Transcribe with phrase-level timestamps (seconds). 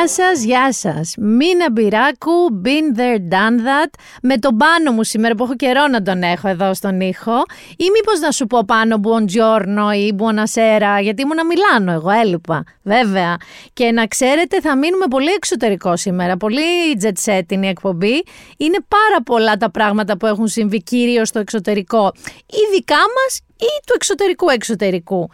[0.00, 1.14] Γεια σας, γεια σας.
[1.18, 3.90] Μίνα Μπυράκου, been there, done that.
[4.22, 7.36] Με τον πάνω μου σήμερα που έχω καιρό να τον έχω εδώ στον ήχο.
[7.76, 12.64] Ή μήπως να σου πω πάνω buongiorno ή buonasera, γιατί ήμουν Μιλάνο εγώ, έλειπα.
[12.82, 13.36] Βέβαια.
[13.72, 16.36] Και να ξέρετε θα μείνουμε πολύ εξωτερικό σήμερα.
[16.36, 16.60] Πολύ
[17.02, 18.24] jet set είναι η εκπομπή.
[18.56, 22.12] Είναι πάρα πολλά τα πράγματα που έχουν συμβεί κυρίως στο εξωτερικό.
[22.46, 25.30] Ή δικά μας ή του εξωτερικού εξωτερικού.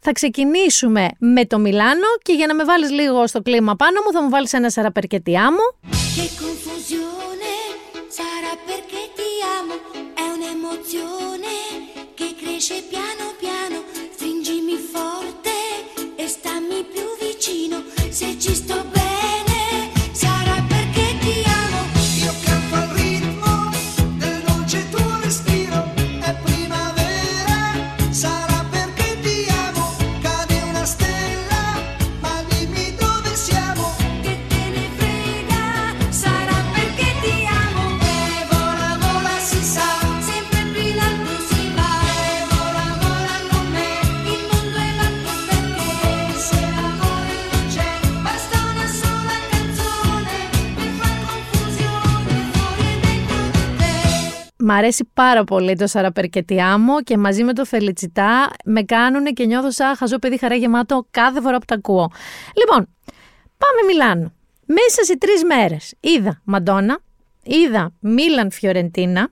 [0.00, 4.12] Θα ξεκινήσουμε με το Μιλάνο και για να με βάλεις λίγο στο κλίμα πάνω μου
[4.12, 5.90] θα μου βάλεις ένα σαραπερκετιά μου.
[18.20, 18.78] Se ci sto
[54.68, 59.70] Μ' αρέσει πάρα πολύ το Σαραπερκετιάμο και μαζί με το Φελιτσιτά με κάνουν και νιώθω
[59.70, 62.10] σαν χαζό παιδί χαρά γεμάτο κάθε φορά που τα ακούω.
[62.56, 62.88] Λοιπόν,
[63.58, 64.32] πάμε Μιλάνο.
[64.66, 66.98] Μέσα σε τρεις μέρες είδα Μαντόνα,
[67.42, 69.28] είδα Μίλαν Φιωρεντίνα,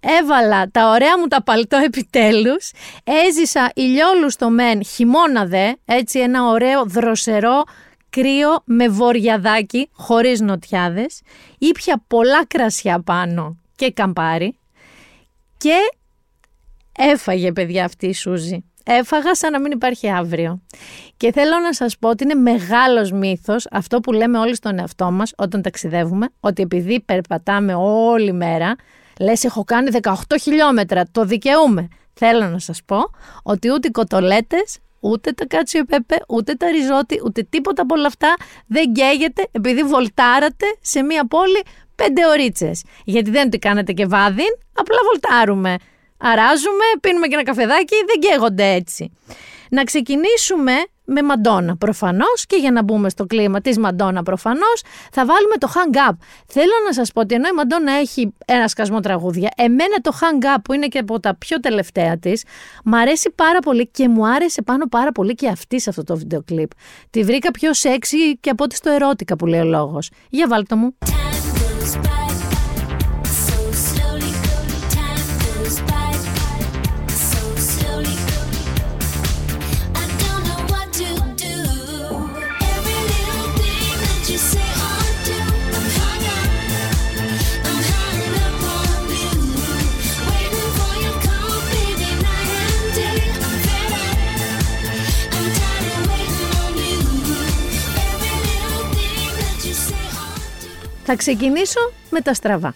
[0.00, 2.70] έβαλα τα ωραία μου τα παλτό επιτέλους,
[3.04, 7.62] έζησα ηλιόλου στο μεν, χειμώνα δε, έτσι ένα ωραίο δροσερό
[8.10, 11.20] κρύο με βοριαδάκι, χωρίς νοτιάδες,
[11.58, 14.58] ήπια πολλά κρασιά πάνω και καμπάρι
[15.56, 15.74] και
[16.98, 18.64] έφαγε παιδιά αυτή η Σούζη.
[18.84, 20.62] Έφαγα σαν να μην υπάρχει αύριο.
[21.16, 25.10] Και θέλω να σας πω ότι είναι μεγάλος μύθος αυτό που λέμε όλοι στον εαυτό
[25.10, 28.76] μας όταν ταξιδεύουμε, ότι επειδή περπατάμε όλη μέρα,
[29.20, 31.88] λες έχω κάνει 18 χιλιόμετρα, το δικαιούμαι.
[32.12, 32.98] Θέλω να σας πω
[33.42, 38.06] ότι ούτε οι κοτολέτες, ούτε τα κάτσιο πέπε, ούτε τα ριζότι, ούτε τίποτα από όλα
[38.06, 38.34] αυτά
[38.66, 41.62] δεν καίγεται επειδή βολτάρατε σε μια πόλη
[42.02, 42.84] πέντε ωρίτσες.
[43.04, 45.76] Γιατί δεν το κάνετε και βάδιν, απλά βολτάρουμε.
[46.18, 49.12] Αράζουμε, πίνουμε και ένα καφεδάκι, δεν καίγονται έτσι.
[49.70, 50.72] Να ξεκινήσουμε
[51.04, 51.76] με Μαντόνα.
[51.76, 54.82] Προφανώς και για να μπούμε στο κλίμα της Μαντόνα, προφανώς
[55.12, 56.16] θα βάλουμε το hang up.
[56.46, 60.44] Θέλω να σας πω ότι ενώ η Μαντόνα έχει ένα σκασμό τραγούδια, εμένα το hang
[60.44, 62.44] up που είναι και από τα πιο τελευταία της,
[62.84, 66.16] μου αρέσει πάρα πολύ και μου άρεσε πάνω πάρα πολύ και αυτή σε αυτό το
[66.16, 66.70] βίντεο κλιπ.
[67.10, 70.10] Τη βρήκα πιο σεξy και από ό,τι στο ερώτηκα που λέει ο λόγος.
[70.30, 70.96] Για βάλτο μου.
[71.96, 72.27] It's.
[101.10, 101.80] Θα ξεκινήσω
[102.10, 102.74] με τα στραβά.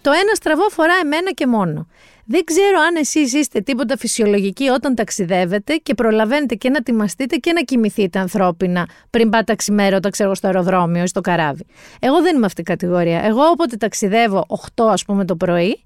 [0.00, 1.86] Το ένα στραβό φορά εμένα και μόνο.
[2.24, 7.52] Δεν ξέρω αν εσείς είστε τίποτα φυσιολογικοί όταν ταξιδεύετε και προλαβαίνετε και να τιμαστείτε και
[7.52, 11.66] να κοιμηθείτε ανθρώπινα πριν πάτε ξημέρωτα, ξέρω στο αεροδρόμιο ή στο καράβι.
[12.00, 13.24] Εγώ δεν είμαι αυτή η κατηγορία.
[13.24, 14.46] Εγώ όποτε ταξιδεύω
[14.76, 15.84] 8 ας πούμε το πρωί,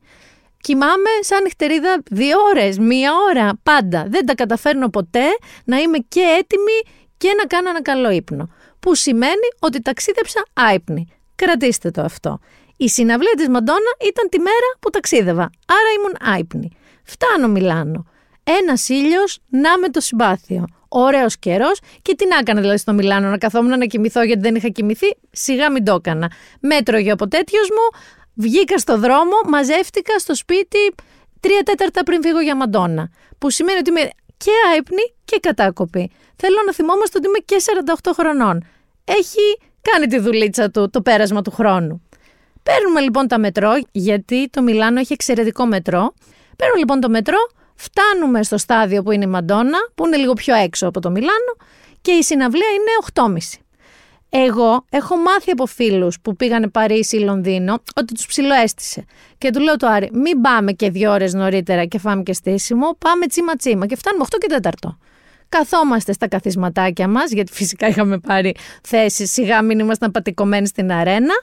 [0.61, 4.07] κοιμάμαι σαν νυχτερίδα δύο ώρες, μία ώρα, πάντα.
[4.09, 5.27] Δεν τα καταφέρνω ποτέ
[5.65, 8.49] να είμαι και έτοιμη και να κάνω ένα καλό ύπνο.
[8.81, 11.09] Που σημαίνει ότι ταξίδεψα άϊπνη.
[11.35, 12.41] Κρατήστε το αυτό.
[12.77, 16.71] Η συναυλία της Μαντόνα ήταν τη μέρα που ταξίδευα, άρα ήμουν άϊπνη.
[17.05, 18.07] Φτάνω Μιλάνο.
[18.45, 20.65] Ένας ήλιος να με το συμπάθειο.
[20.89, 24.55] Ωραίος καιρός και τι να έκανα δηλαδή στο Μιλάνο, να καθόμουν να κοιμηθώ γιατί δεν
[24.55, 25.17] είχα κοιμηθεί.
[25.31, 26.31] Σιγά μην το έκανα.
[26.61, 28.01] Μέτρωγε από τέτοιος μου,
[28.35, 30.95] βγήκα στο δρόμο, μαζεύτηκα στο σπίτι
[31.41, 33.11] τρία τέταρτα πριν φύγω για Μαντόνα.
[33.39, 36.11] Που σημαίνει ότι είμαι και άϊπνη και κατάκοπη.
[36.37, 37.57] Θέλω να θυμόμαστε ότι είμαι και
[38.05, 38.65] 48 χρονών.
[39.05, 39.59] Έχει
[39.91, 42.03] κάνει τη δουλίτσα του το πέρασμα του χρόνου.
[42.63, 46.15] Παίρνουμε λοιπόν τα μετρό, γιατί το Μιλάνο έχει εξαιρετικό μετρό.
[46.57, 47.39] Παίρνουμε λοιπόν το μετρό,
[47.75, 51.57] φτάνουμε στο στάδιο που είναι η Μαντόνα, που είναι λίγο πιο έξω από το Μιλάνο,
[52.01, 53.59] και η συναυλία είναι 8.30.
[54.29, 59.05] Εγώ έχω μάθει από φίλους που πήγανε Παρίσι ή Λονδίνο ότι τους ψιλοέστησε.
[59.39, 62.97] Και του λέω το Άρη, μην πάμε και δύο ώρες νωρίτερα και φάμε και στήσιμο,
[62.99, 64.71] πάμε τσίμα τσίμα και φτάνουμε 8 και 4
[65.59, 71.35] καθόμαστε στα καθισματάκια μας, γιατί φυσικά είχαμε πάρει θέση, σιγά μην ήμασταν πατικωμένοι στην αρένα.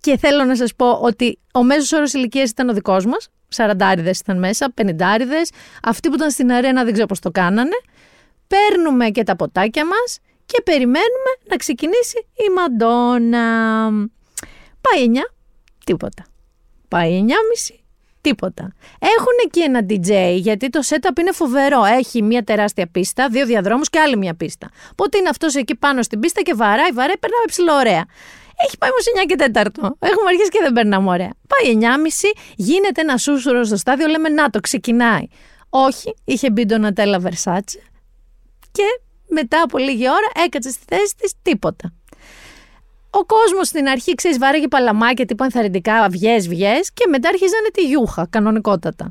[0.00, 4.18] Και θέλω να σας πω ότι ο μέσος όρος ηλικίας ήταν ο δικός μας, σαραντάριδες
[4.18, 5.50] ήταν μέσα, πενιντάριδες,
[5.82, 7.76] αυτοί που ήταν στην αρένα δεν ξέρω πώς το κάνανε.
[8.46, 13.88] Παίρνουμε και τα ποτάκια μας και περιμένουμε να ξεκινήσει η Μαντόνα.
[14.80, 15.18] Πάει 9,
[15.84, 16.26] τίποτα.
[16.88, 17.85] Πάει 9.30,
[18.28, 18.72] τίποτα.
[18.98, 21.84] Έχουν εκεί ένα DJ, γιατί το setup είναι φοβερό.
[21.84, 24.70] Έχει μια τεράστια πίστα, δύο διαδρόμους και άλλη μια πίστα.
[24.90, 28.04] Οπότε είναι αυτός εκεί πάνω στην πίστα και βαράει, βαράει, περνάμε ψηλό ωραία.
[28.66, 29.62] Έχει πάει όμως 9 και 4.
[29.98, 31.32] Έχουμε αρχίσει και δεν περνάμε ωραία.
[31.50, 31.84] Πάει 9.30,
[32.56, 35.26] γίνεται ένα σούσουρος στο στάδιο, λέμε να το ξεκινάει.
[35.68, 37.78] Όχι, είχε μπει τον Νατέλα Βερσάτσε
[38.72, 38.84] και
[39.28, 41.92] μετά από λίγη ώρα έκατσε στη θέση της τίποτα.
[43.10, 47.86] Ο κόσμος στην αρχή, ξέρεις, βάρεγε παλαμάκια τύπου ενθαρρυντικά, βγες, βγες και μετά αρχίζανε τη
[47.86, 49.10] γιούχα, κανονικότατα.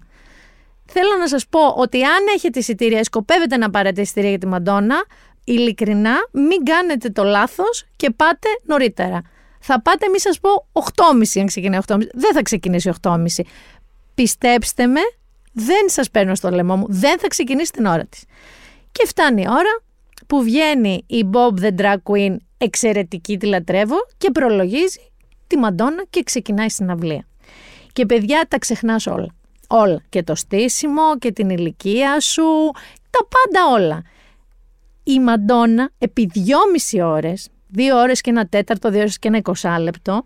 [0.86, 5.06] Θέλω να σας πω ότι αν έχετε εισιτήρια, σκοπεύετε να πάρετε εισιτήρια για τη Μαντόνα,
[5.44, 9.22] ειλικρινά μην κάνετε το λάθος και πάτε νωρίτερα.
[9.60, 11.98] Θα πάτε, μη σας πω, 8.30 αν ξεκινάει 8.30.
[12.14, 13.18] Δεν θα ξεκινήσει 8.30.
[14.16, 15.02] Πιστέψτε με,
[15.52, 18.24] δεν σας παίρνω στο λαιμό μου, δεν θα ξεκινήσει την ώρα της.
[18.92, 19.84] Και φτάνει η ώρα
[20.28, 25.12] που βγαίνει η Bob the Drag Queen εξαιρετική, τη λατρεύω και προλογίζει
[25.48, 27.28] τη Μαντόνα και ξεκινάει στην αυλία.
[27.94, 29.36] Και παιδιά τα ξεχνάς όλα.
[29.68, 30.02] Όλα.
[30.10, 32.44] Και το στήσιμο και την ηλικία σου,
[33.10, 34.02] τα πάντα όλα.
[35.04, 40.24] Η Μαντόνα επί δυόμιση ώρες, δύο ώρες και ένα τέταρτο, δύο ώρες και ένα εικοσάλεπτο,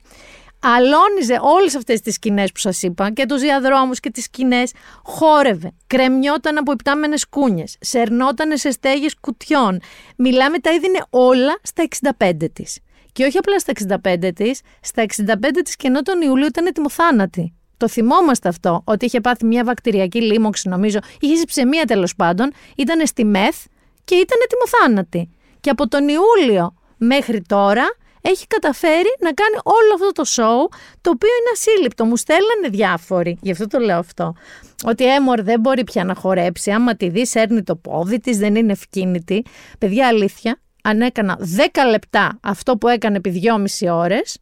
[0.62, 4.72] αλώνιζε όλες αυτές τις σκηνές που σας είπα και τους διαδρόμους και τις σκηνές,
[5.04, 9.80] χόρευε, κρεμιόταν από υπτάμενες κούνιες, σερνότανε σε στέγες κουτιών.
[10.16, 11.84] Μιλάμε τα έδινε όλα στα
[12.18, 12.80] 65 της.
[13.12, 13.72] Και όχι απλά στα
[14.04, 17.54] 65 της, στα 65 της και ενώ τον Ιούλιο ήταν ετοιμοθάνατη.
[17.78, 23.08] Το θυμόμαστε αυτό, ότι είχε πάθει μια βακτηριακή λίμωξη νομίζω, είχε ψεμία τέλος πάντων, ήταν
[23.08, 23.66] στη μεθ
[24.04, 25.30] και ήταν ετοιμοθάνατη.
[25.60, 27.86] Και από τον Ιούλιο μέχρι τώρα
[28.22, 32.06] έχει καταφέρει να κάνει όλο αυτό το show, το οποίο είναι ασύλληπτο.
[32.06, 34.36] Μου στέλνανε διάφοροι, γι' αυτό το λέω αυτό.
[34.84, 36.72] Ότι έμορ δεν μπορεί πια να χορέψει.
[36.72, 39.46] Άμα τη δεις, έρνει το πόδι της, δεν είναι ευκίνητη.
[39.80, 43.42] Παιδιά, αλήθεια, αν έκανα 10 λεπτά αυτό που έκανε επί
[43.80, 44.38] 2,5 ώρες,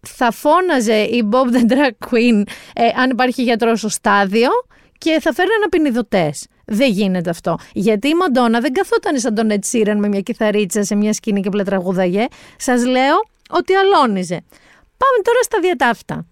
[0.00, 2.42] θα φώναζε η Bob the Drag Queen
[2.74, 4.48] ε, αν υπάρχει γιατρός στο στάδιο
[4.98, 6.46] και θα φέρνανε απεινιδωτές.
[6.68, 7.58] Δεν γίνεται αυτό.
[7.72, 11.48] Γιατί η Μαντόνα δεν καθόταν σαν τον Ed με μια κιθαρίτσα σε μια σκηνή και
[11.48, 12.26] πλατραγούδαγε.
[12.56, 13.16] Σας λέω
[13.50, 14.44] ότι αλώνιζε.
[14.96, 16.26] Πάμε τώρα στα διατάφτα.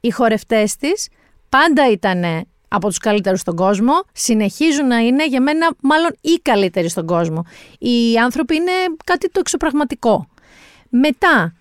[0.00, 1.08] Οι χορευτές της
[1.48, 6.88] πάντα ήταν από τους καλύτερους στον κόσμο, συνεχίζουν να είναι για μένα μάλλον οι καλύτεροι
[6.88, 7.44] στον κόσμο.
[7.78, 8.72] Οι άνθρωποι είναι
[9.04, 10.28] κάτι το εξωπραγματικό.
[10.88, 11.54] Μετά,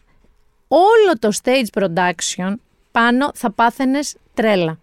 [0.68, 2.54] όλο το stage production
[2.92, 4.80] πάνω θα πάθαινες τρέλα.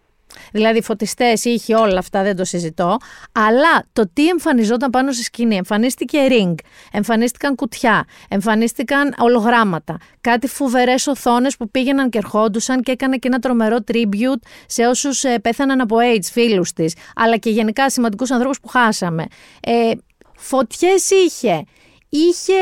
[0.53, 2.97] Δηλαδή φωτιστές, είχε όλα αυτά, δεν το συζητώ.
[3.33, 5.57] Αλλά το τι εμφανιζόταν πάνω στη σκηνή.
[5.57, 6.55] Εμφανίστηκε ring,
[6.93, 9.97] εμφανίστηκαν κουτιά, εμφανίστηκαν ολογράμματα.
[10.21, 15.25] Κάτι φοβερέ οθόνες που πήγαιναν και ερχόντουσαν και έκανε και ένα τρομερό tribute σε όσους
[15.25, 16.95] ε, πέθαναν από AIDS, φίλους της.
[17.17, 19.27] Αλλά και γενικά σημαντικούς ανθρώπους που χάσαμε.
[19.61, 19.91] Ε,
[20.37, 21.65] Φωτιές είχε.
[22.09, 22.53] Είχε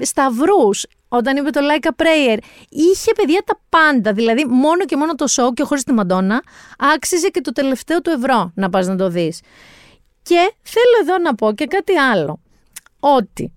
[0.00, 2.38] σταυρούς, όταν είπε το Like a Prayer,
[2.68, 4.12] είχε παιδιά τα πάντα.
[4.12, 6.42] Δηλαδή, μόνο και μόνο το show και χωρίς τη Μαντόνα,
[6.78, 9.40] άξιζε και το τελευταίο του ευρώ να πας να το δεις.
[10.22, 12.40] Και θέλω εδώ να πω και κάτι άλλο.
[13.00, 13.52] Ότι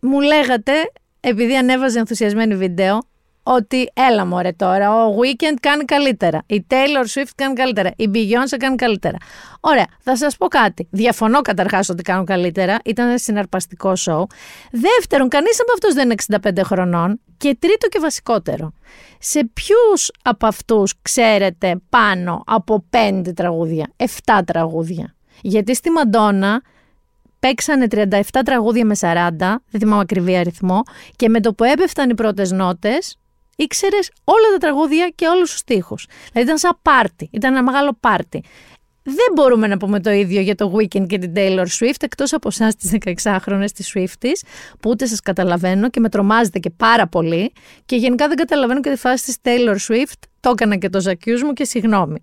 [0.00, 0.72] μου λέγατε,
[1.20, 2.98] επειδή ανέβαζε ενθουσιασμένη βίντεο,
[3.42, 8.56] ότι έλα μωρέ τώρα, ο Weekend κάνει καλύτερα, η Taylor Swift κάνει καλύτερα, η Beyoncé
[8.58, 9.16] κάνει καλύτερα.
[9.60, 10.88] Ωραία, θα σας πω κάτι.
[10.90, 14.26] Διαφωνώ καταρχάς ότι κάνουν καλύτερα, ήταν ένα συναρπαστικό σοου.
[14.70, 16.14] Δεύτερον, κανείς από αυτούς δεν είναι
[16.60, 17.20] 65 χρονών.
[17.36, 18.72] Και τρίτο και βασικότερο,
[19.18, 26.62] σε ποιους από αυτούς ξέρετε πάνω από 5 τραγούδια, 7 τραγούδια; Γιατί στη Μαντόνα
[27.40, 30.82] παίξανε 37 τραγούδια με 40, δεν θυμάμαι ακριβή αριθμό,
[31.16, 33.16] και με το που έπεφταν οι πρώτες νότες,
[33.62, 36.06] ήξερες όλα τα τραγούδια και όλους τους στίχους.
[36.32, 38.44] Δηλαδή ήταν σαν πάρτι, ήταν ένα μεγάλο πάρτι.
[39.02, 42.48] Δεν μπορούμε να πούμε το ίδιο για το Weekend και την Taylor Swift, εκτός από
[42.48, 44.46] εσάς τις 16χρονε τη Swifties,
[44.80, 47.52] που ούτε σας καταλαβαίνω και με τρομάζετε και πάρα πολύ.
[47.84, 50.18] Και γενικά δεν καταλαβαίνω και τη φάση της Taylor Swift.
[50.40, 52.22] Το έκανα και το ζακιού μου και συγγνώμη.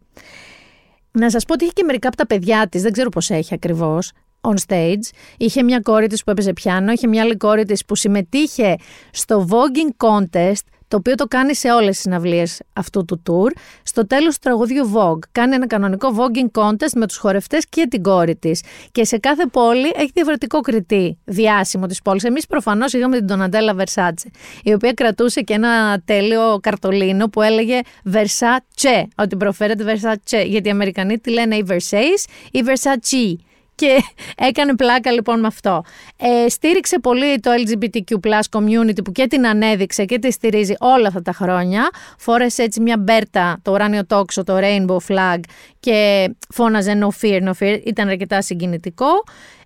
[1.11, 3.53] Να σας πω ότι είχε και μερικά από τα παιδιά της, δεν ξέρω πώς έχει
[3.53, 5.09] ακριβώς, on stage.
[5.37, 8.75] Είχε μια κόρη της που έπαιζε πιάνο, είχε μια άλλη κόρη της που συμμετείχε
[9.11, 13.51] στο voguing contest το οποίο το κάνει σε όλες τις συναυλίες αυτού του tour.
[13.83, 18.03] Στο τέλος του τραγουδιού Vogue κάνει ένα κανονικό voguing contest με τους χορευτές και την
[18.03, 18.63] κόρη της.
[18.91, 22.23] Και σε κάθε πόλη έχει διαφορετικό κριτή διάσημο της πόλης.
[22.23, 24.25] Εμείς προφανώς είχαμε την Donatella Versace,
[24.63, 27.79] η οποία κρατούσε και ένα τέλειο καρτολίνο που έλεγε
[28.13, 33.46] Versace, ότι προφέρεται Versace, γιατί οι Αμερικανοί τη λένε η Versace ή Versace
[33.77, 34.03] και
[34.37, 35.83] έκανε πλάκα λοιπόν με αυτό.
[36.17, 41.21] Ε, στήριξε πολύ το LGBTQ community που και την ανέδειξε και τη στηρίζει όλα αυτά
[41.21, 41.89] τα χρόνια.
[42.17, 45.39] Φόρεσε έτσι μια μπέρτα, το ουράνιο τόξο, το rainbow flag
[45.79, 47.81] και φώναζε no fear, no fear.
[47.85, 49.07] Ήταν αρκετά συγκινητικό.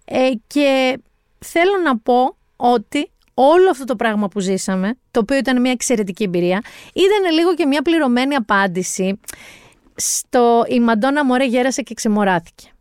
[0.06, 1.00] Ε, και
[1.40, 6.24] θέλω να πω ότι όλο αυτό το πράγμα που ζήσαμε, το οποίο ήταν μια εξαιρετική
[6.24, 6.62] εμπειρία,
[6.94, 9.20] ήταν λίγο και μια πληρωμένη απάντηση
[9.96, 12.72] στο «Η Μαντόνα μωρέ γέρασε και ξεμοράθηκε».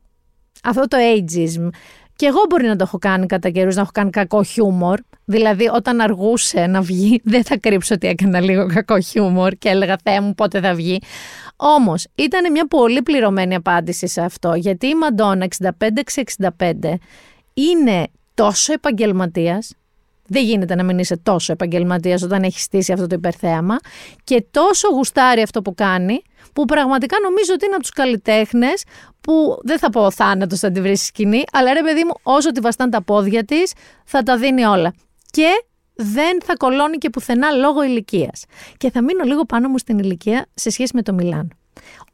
[0.64, 1.69] Αυτό το ageism.
[2.17, 5.00] Και εγώ μπορεί να το έχω κάνει κατά καιρούς, να έχω κάνει κακό χιούμορ.
[5.25, 9.97] Δηλαδή, όταν αργούσε να βγει, δεν θα κρύψω ότι έκανα λίγο κακό χιούμορ και έλεγα
[10.05, 11.00] Θεέ μου πότε θα βγει.
[11.57, 15.47] Όμως, ήταν μια πολύ πληρωμένη απάντηση σε αυτό, γιατί η Μαντόνα
[16.49, 16.73] 65-65
[17.55, 19.75] είναι τόσο επαγγελματίας.
[20.33, 23.77] Δεν γίνεται να μην είσαι τόσο επαγγελματίας όταν έχεις στήσει αυτό το υπερθέαμα
[24.25, 26.23] και τόσο γουστάρει αυτό που κάνει,
[26.53, 28.83] που πραγματικά νομίζω ότι είναι από τους καλλιτέχνες
[29.21, 32.53] που δεν θα πω θάνατος θα τη βρεις στη σκηνή, αλλά ρε παιδί μου, όσο
[32.53, 33.73] τη βαστάν τα πόδια της,
[34.05, 34.95] θα τα δίνει όλα.
[35.31, 38.45] Και δεν θα κολώνει και πουθενά λόγω ηλικίας.
[38.77, 41.49] Και θα μείνω λίγο πάνω μου στην ηλικία σε σχέση με το Μιλάνο.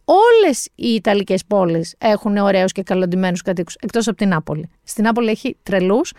[0.04, 4.70] Όλες οι Ιταλικές πόλεις έχουν ωραίους και καλοντημένου κατοίκους, εκτός από την Νάπολη.
[4.82, 6.12] Στην Νάπολη έχει τρελούς,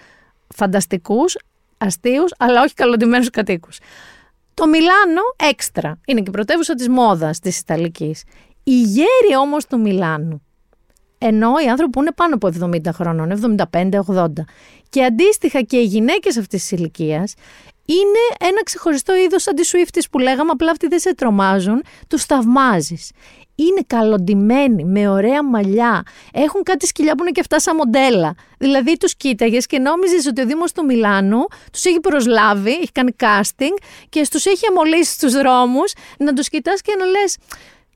[0.55, 1.37] φανταστικούς,
[1.77, 3.79] αστείους, αλλά όχι καλοντημένου κατοίκους.
[4.53, 5.99] Το Μιλάνο έξτρα.
[6.05, 8.23] Είναι και η πρωτεύουσα της μόδας της Ιταλικής.
[8.63, 10.41] Η γέρη όμως του Μιλάνου.
[11.17, 14.45] Ενώ οι άνθρωποι που είναι πάνω από 70 χρόνων, 75-80.
[14.89, 17.33] Και αντίστοιχα και οι γυναίκες αυτής της ηλικίας
[17.85, 23.11] είναι ένα ξεχωριστό είδος αντισουίφτης που λέγαμε, απλά αυτοί δεν σε τρομάζουν, τους θαυμάζεις
[23.57, 26.03] είναι καλοντημένοι, με ωραία μαλλιά.
[26.33, 28.35] Έχουν κάτι σκυλιά που είναι και αυτά σαν μοντέλα.
[28.57, 33.15] Δηλαδή τους κοίταγες και νόμιζες ότι ο Δήμος του Μιλάνου τους έχει προσλάβει, έχει κάνει
[33.19, 33.77] casting
[34.09, 37.37] και του έχει αμολύσει στους δρόμους να τους κοιτάς και να λες.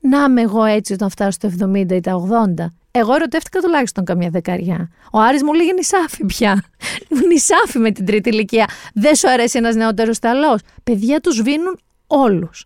[0.00, 2.28] Να είμαι εγώ έτσι όταν φτάσω στο 70 ή τα
[2.58, 2.66] 80.
[2.90, 4.90] Εγώ ερωτεύτηκα τουλάχιστον καμιά δεκαριά.
[5.12, 6.64] Ο Άρης μου λέγε νησάφι πια.
[7.28, 8.68] νησάφι με την τρίτη ηλικία.
[8.94, 10.58] Δεν σου αρέσει ένας νεότερος ταλό.
[10.84, 12.64] Παιδιά τους σβήνουν όλους.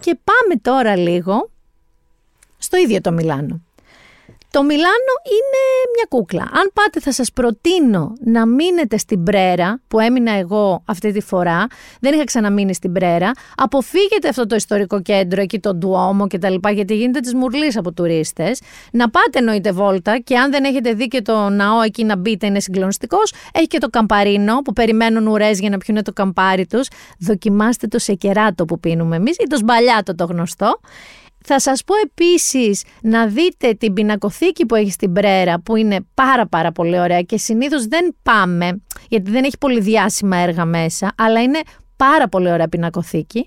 [0.00, 1.50] Και πάμε τώρα λίγο
[2.66, 3.60] στο ίδιο το Μιλάνο.
[4.50, 5.62] Το Μιλάνο είναι
[5.94, 6.42] μια κούκλα.
[6.42, 11.66] Αν πάτε θα σας προτείνω να μείνετε στην Πρέρα, που έμεινα εγώ αυτή τη φορά,
[12.00, 16.50] δεν είχα ξαναμείνει στην Πρέρα, αποφύγετε αυτό το ιστορικό κέντρο, εκεί το Ντουόμο και τα
[16.50, 18.60] λοιπά, γιατί γίνεται της μουρλής από τουρίστες.
[18.92, 22.46] Να πάτε εννοείται βόλτα και αν δεν έχετε δει και το ναό εκεί να μπείτε
[22.46, 23.32] είναι συγκλονιστικός.
[23.52, 26.88] Έχει και το καμπαρίνο που περιμένουν ουρές για να πιούνε το καμπάρι τους.
[27.18, 30.80] Δοκιμάστε το σεκεράτο που πίνουμε εμείς ή το σμπαλιάτο το γνωστό.
[31.48, 36.46] Θα σας πω επίσης να δείτε την πινακοθήκη που έχει στην Πρέρα που είναι πάρα
[36.46, 41.42] πάρα πολύ ωραία και συνήθως δεν πάμε γιατί δεν έχει πολύ διάσημα έργα μέσα αλλά
[41.42, 41.60] είναι
[41.96, 43.46] πάρα πολύ ωραία πινακοθήκη.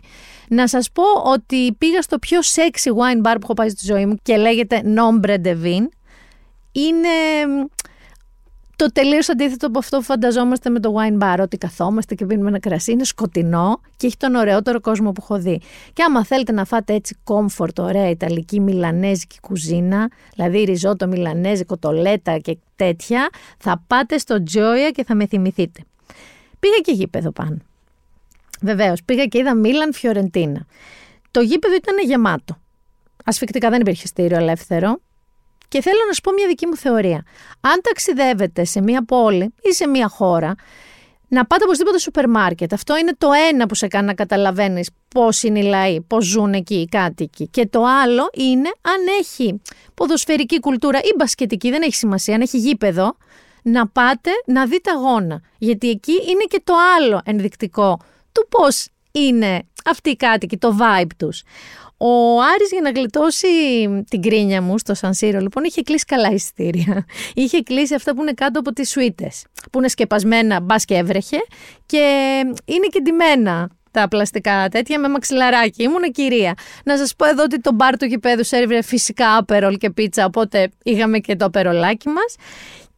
[0.50, 4.06] Να σας πω ότι πήγα στο πιο sexy wine bar που έχω πάει στη ζωή
[4.06, 5.88] μου και λέγεται Nombre de Vin.
[6.72, 7.10] Είναι
[8.80, 12.50] το τελείως αντίθετο από αυτό που φανταζόμαστε με το wine bar, ότι καθόμαστε και πίνουμε
[12.50, 15.62] ένα κρασί, είναι σκοτεινό και έχει τον ωραιότερο κόσμο που έχω δει.
[15.94, 22.38] Και άμα θέλετε να φάτε έτσι comfort, ωραία ιταλική μιλανέζικη κουζίνα, δηλαδή ριζότο μιλανέζικο, τολέτα
[22.38, 25.82] και τέτοια, θα πάτε στο Τζόια και θα με θυμηθείτε.
[26.60, 27.58] Πήγα και γήπεδο πάνω.
[28.62, 30.66] Βεβαίως, πήγα και είδα Μίλαν Φιωρεντίνα.
[31.32, 32.58] Το γήπεδο ήταν γεμάτο.
[33.26, 35.00] Ασφικτικά δεν υπήρχε στήριο ελεύθερο.
[35.70, 37.24] Και θέλω να σου πω μια δική μου θεωρία.
[37.60, 40.56] Αν ταξιδεύετε σε μια πόλη ή σε μια χώρα,
[41.28, 42.74] να πάτε οπωσδήποτε στο σούπερ μάρκετ.
[42.74, 46.54] Αυτό είναι το ένα που σε κάνει να καταλαβαίνεις πώς είναι οι λαοί, πώς ζουν
[46.54, 47.48] εκεί οι κάτοικοι.
[47.48, 49.62] Και το άλλο είναι αν έχει
[49.94, 53.18] ποδοσφαιρική κουλτούρα ή μπασκετική, δεν έχει σημασία, αν έχει γήπεδο,
[53.64, 55.42] να πάτε να δείτε αγώνα.
[55.58, 58.00] Γιατί εκεί είναι και το άλλο ενδεικτικό
[58.32, 61.44] του πώς είναι αυτοί οι κάτοικοι, το vibe τους.
[62.02, 63.48] Ο Άρης για να γλιτώσει
[64.10, 67.06] την κρίνια μου στο Σανσίρο, λοιπόν, είχε κλείσει καλά εισιτήρια.
[67.34, 71.38] Είχε κλείσει αυτά που είναι κάτω από τις σουίτες, που είναι σκεπασμένα, μπας και έβρεχε
[71.86, 71.98] και
[72.66, 75.84] είναι και ντυμένα τα πλαστικά τέτοια με μαξιλαράκι.
[75.84, 76.54] Ήμουν κυρία.
[76.84, 80.70] Να σας πω εδώ ότι το μπαρ του γηπέδου σερβιρε φυσικά άπερολ και πίτσα, οπότε
[80.84, 82.36] είχαμε και το απερολάκι μας.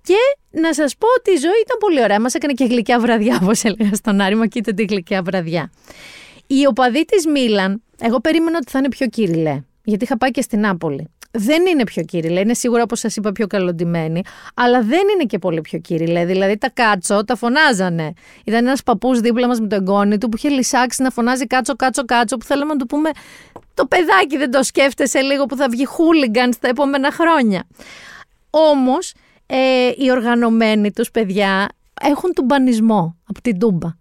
[0.03, 2.20] Και να σας πω ότι η ζωή ήταν πολύ ωραία.
[2.20, 5.72] Μας έκανε και γλυκιά βραδιά, όπως έλεγα στον Άρη, μα κοίτα τη γλυκιά βραδιά.
[6.53, 10.41] Η οπαδή της Μίλαν, εγώ περίμενα ότι θα είναι πιο κύριλε, γιατί είχα πάει και
[10.41, 11.08] στην Νάπολη.
[11.31, 14.22] Δεν είναι πιο κύριλε, είναι σίγουρα όπως σας είπα πιο καλοντημένη,
[14.53, 16.25] αλλά δεν είναι και πολύ πιο κύριλε.
[16.25, 18.13] Δηλαδή τα κάτσο τα φωνάζανε.
[18.46, 21.75] Ήταν ένας παππούς δίπλα μας με το εγγόνι του που είχε λυσάξει να φωνάζει κάτσο,
[21.75, 23.10] κάτσο, κάτσο, που θέλαμε να του πούμε
[23.74, 27.63] το παιδάκι δεν το σκέφτεσαι λίγο που θα βγει χούλιγκαν στα επόμενα χρόνια.
[28.50, 29.13] Όμως
[29.46, 29.55] ε,
[29.98, 31.67] οι οργανωμένοι τους παιδιά
[32.01, 34.00] έχουν τουμπανισμό από την τούμπα.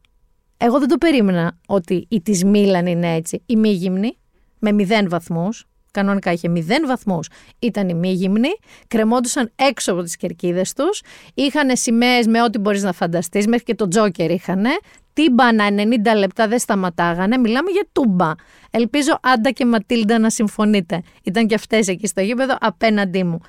[0.62, 3.42] Εγώ δεν το περίμενα ότι η της Μίλαν είναι έτσι.
[3.46, 4.16] Η μη γυμνή,
[4.58, 5.64] με μηδέν βαθμούς.
[5.90, 7.28] Κανονικά είχε μηδέν βαθμούς.
[7.58, 8.48] Ήταν οι μη γυμνοί.
[8.88, 11.02] Κρεμόντουσαν έξω από τις κερκίδες τους.
[11.34, 13.46] Είχαν σημαίες με ό,τι μπορείς να φανταστείς.
[13.46, 14.64] Μέχρι και το τζόκερ είχαν.
[15.12, 17.38] Τύμπανα 90 λεπτά δεν σταματάγανε.
[17.38, 18.30] Μιλάμε για τούμπα.
[18.70, 21.02] Ελπίζω Άντα και Ματίλντα να συμφωνείτε.
[21.22, 23.40] Ήταν και αυτές εκεί στο γήπεδο απέναντί μου.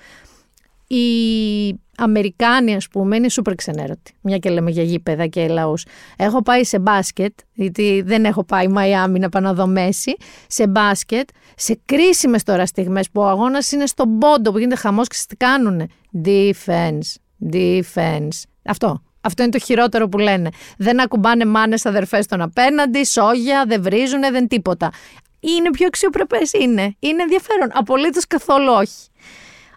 [0.95, 4.13] Οι Αμερικάνοι, ας πούμε, είναι σούπερ ξενέρωτοι.
[4.21, 5.85] Μια και λέμε για γήπεδα και λαούς.
[6.17, 10.15] Έχω πάει σε μπάσκετ, γιατί δεν έχω πάει Μαϊάμι να πάω να δω μέση.
[10.47, 15.07] Σε μπάσκετ, σε κρίσιμες τώρα στιγμές που ο αγώνας είναι στον πόντο που γίνεται χαμός
[15.07, 15.89] και τι κάνουν.
[16.25, 17.15] Defense,
[17.53, 18.41] defense.
[18.65, 19.01] Αυτό.
[19.21, 20.49] Αυτό είναι το χειρότερο που λένε.
[20.77, 24.91] Δεν ακουμπάνε μάνες αδερφές των απέναντι, σόγια, δεν βρίζουν, δεν τίποτα.
[25.39, 26.95] Είναι πιο αξιοπρεπές, είναι.
[26.99, 27.69] Είναι ενδιαφέρον.
[27.73, 29.07] Απολύτως καθόλου όχι.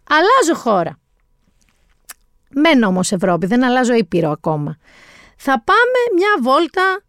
[0.08, 0.98] Αλλάζω χώρα.
[2.54, 4.76] Μένω όμως Ευρώπη, δεν αλλάζω ήπειρο ακόμα.
[5.36, 7.02] Θα πάμε μια βόλτα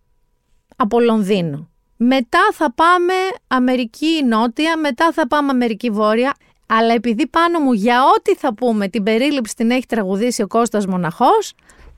[0.75, 1.70] από Λονδίνο.
[1.98, 3.14] Μετά θα πάμε
[3.48, 6.34] Αμερική Νότια, μετά θα πάμε Αμερική Βόρεια.
[6.68, 10.86] Αλλά επειδή πάνω μου για ό,τι θα πούμε την περίληψη την έχει τραγουδήσει ο Κώστας
[10.86, 11.54] Μοναχός,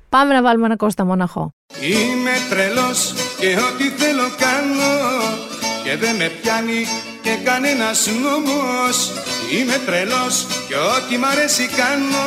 [0.10, 1.50] πάμε να βάλουμε ένα Κώστα Μοναχό.
[1.82, 5.57] Είμαι τρελός και ό,τι θέλω κάνω
[5.88, 6.86] και δεν με πιάνει
[7.22, 9.12] και κανένας νόμος
[9.53, 12.25] Είμαι τρελός και ό,τι μ' αρέσει κάνω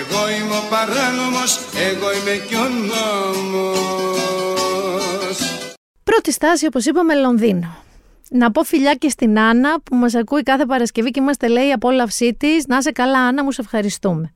[0.00, 1.58] Εγώ είμαι ο παράνομος,
[1.90, 3.86] εγώ είμαι κι ο νόμος
[6.04, 7.84] Πρώτη στάση όπως είπαμε Λονδίνο
[8.30, 12.34] να πω φιλιά και στην Άννα που μας ακούει κάθε Παρασκευή και είμαστε λέει απόλαυσή
[12.34, 12.66] της.
[12.66, 14.34] Να σε καλά Άννα, μου σε ευχαριστούμε.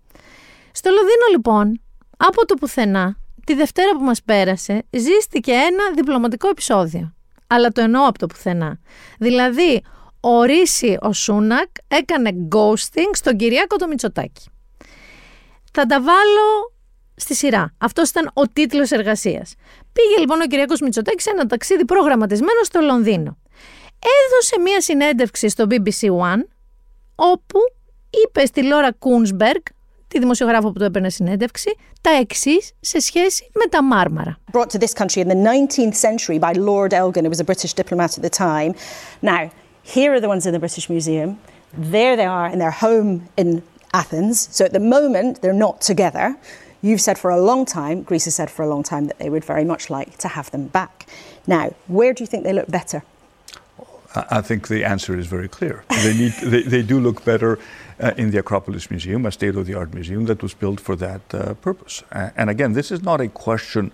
[0.73, 1.81] Στο Λονδίνο λοιπόν,
[2.17, 7.15] από το πουθενά, τη Δευτέρα που μας πέρασε, ζήστηκε ένα διπλωματικό επεισόδιο.
[7.53, 8.81] Αλλά το εννοώ από το πουθενά.
[9.19, 9.83] Δηλαδή,
[10.21, 14.49] ο Ρίση ο Σούνακ έκανε ghosting στον Κυριάκο το Μητσοτάκη.
[15.73, 16.75] Θα τα βάλω
[17.15, 17.75] στη σειρά.
[17.79, 19.55] Αυτός ήταν ο τίτλος εργασίας.
[19.93, 23.39] Πήγε λοιπόν ο Κυριάκος Μητσοτάκης σε ένα ταξίδι προγραμματισμένο στο Λονδίνο.
[23.99, 26.45] Έδωσε μία συνέντευξη στο BBC One,
[27.15, 27.59] όπου
[28.25, 29.63] είπε στη Λόρα Κούνσμπεργκ,
[30.10, 34.38] τη δημοσιογράφο που του έπαιρνε συνέντευξη, τα εξή σε σχέση με τα Μάρμαρα.
[34.52, 37.74] Brought to this country in the 19th century by Lord Elgin, who was a British
[37.74, 38.72] diplomat at the time.
[39.22, 39.42] Now,
[39.96, 41.30] here are the ones in the British Museum.
[41.78, 43.50] There they are in their home in
[43.94, 44.36] Athens.
[44.58, 46.26] So at the moment, they're not together.
[46.82, 49.30] You've said for a long time, Greece has said for a long time, that they
[49.34, 50.96] would very much like to have them back.
[51.48, 53.04] Now, where do you think they look better?
[54.15, 55.85] I think the answer is very clear.
[55.89, 57.59] They, need, they, they do look better
[58.01, 60.97] uh, in the Acropolis Museum, a state of the art museum that was built for
[60.97, 62.03] that uh, purpose.
[62.11, 63.93] Uh, and again, this is not a question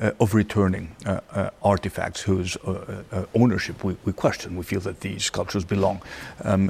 [0.00, 2.56] uh, of returning uh, uh, artifacts whose
[3.34, 4.54] ownership we, we, question.
[4.56, 6.00] We feel that these sculptures belong
[6.44, 6.68] um,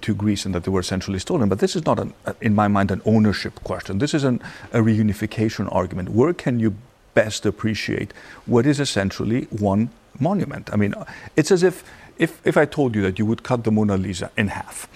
[0.00, 1.50] to Greece and that they were essentially stolen.
[1.50, 3.98] But this is not, an, in my mind, an ownership question.
[3.98, 4.40] This is an,
[4.72, 6.08] a reunification argument.
[6.10, 6.74] Where can you
[7.12, 8.14] best appreciate
[8.46, 10.72] what is essentially one monument?
[10.72, 10.94] I mean,
[11.36, 11.84] it's as if,
[12.18, 14.88] if, if I told you that you would cut the Mona Lisa in half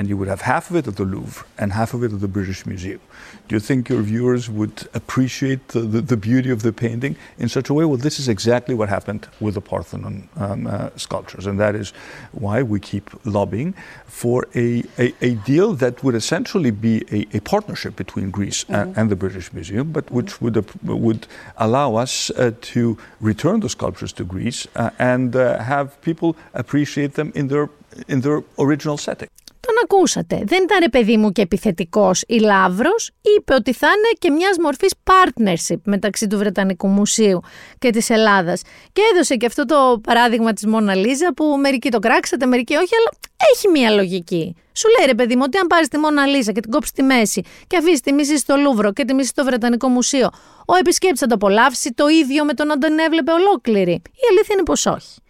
[0.00, 2.20] and you would have half of it at the Louvre and half of it at
[2.20, 3.00] the British Museum.
[3.48, 7.50] Do you think your viewers would appreciate the, the, the beauty of the painting in
[7.50, 7.84] such a way?
[7.84, 11.92] Well, this is exactly what happened with the Parthenon um, uh, sculptures, and that is
[12.32, 13.74] why we keep lobbying
[14.06, 18.74] for a, a, a deal that would essentially be a, a partnership between Greece mm-hmm.
[18.74, 21.26] and, and, the British Museum, but which would, uh, would
[21.58, 27.12] allow us uh, to return the sculptures to Greece uh, and uh, have people appreciate
[27.14, 27.68] them in their,
[28.08, 29.28] in their original setting.
[29.60, 30.42] Τον ακούσατε.
[30.44, 33.10] Δεν ήταν ρε παιδί μου και επιθετικός ή λαύρος.
[33.36, 37.40] Είπε ότι θα είναι και μιας μορφής partnership μεταξύ του Βρετανικού Μουσείου
[37.78, 38.62] και της Ελλάδας.
[38.92, 42.94] Και έδωσε και αυτό το παράδειγμα της Μόνα Λίζα που μερικοί το κράξατε, μερικοί όχι,
[42.94, 43.10] αλλά
[43.52, 44.54] έχει μια λογική.
[44.72, 47.02] Σου λέει ρε παιδί μου ότι αν πάρεις τη Μόνα Λίζα και την κόψεις στη
[47.02, 50.28] μέση και αφήσεις τη μισή στο Λούβρο και τη μισή στο Βρετανικό Μουσείο,
[50.66, 53.92] ο επισκέπτης θα το απολαύσει το ίδιο με το να τον έβλεπε ολόκληρη.
[53.92, 55.20] Η αλήθεια είναι πως όχι.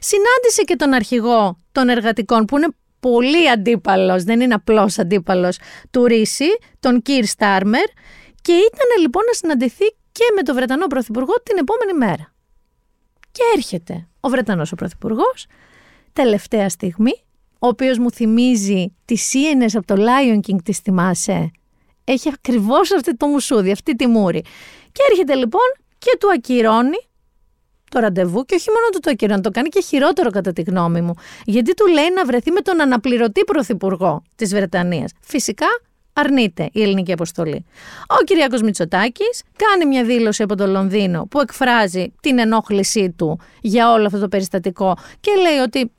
[0.00, 2.68] Συνάντησε και τον αρχηγό των εργατικών που είναι
[3.00, 5.58] πολύ αντίπαλος, δεν είναι απλός αντίπαλος
[5.90, 7.84] του Ρίση, τον Κίρ Στάρμερ
[8.42, 12.32] και ήταν λοιπόν να συναντηθεί και με τον Βρετανό Πρωθυπουργό την επόμενη μέρα.
[13.32, 15.46] Και έρχεται ο Βρετανός ο Πρωθυπουργός,
[16.12, 17.22] τελευταία στιγμή,
[17.58, 21.50] ο οποίος μου θυμίζει τις σύνες από το Lion King, τη θυμάσαι;
[22.04, 24.40] Έχει ακριβώς αυτή το μουσούδι, αυτή τη μούρη.
[24.92, 27.07] Και έρχεται λοιπόν και του ακυρώνει
[27.88, 30.62] το ραντεβού και όχι μόνο του το κύριο, να το κάνει και χειρότερο κατά τη
[30.62, 31.14] γνώμη μου.
[31.44, 35.12] Γιατί του λέει να βρεθεί με τον αναπληρωτή πρωθυπουργό της Βρετανίας.
[35.20, 35.66] Φυσικά
[36.12, 37.64] αρνείται η ελληνική αποστολή.
[38.20, 43.92] Ο Κυριάκος Μητσοτάκης κάνει μια δήλωση από το Λονδίνο που εκφράζει την ενόχλησή του για
[43.92, 45.92] όλο αυτό το περιστατικό και λέει ότι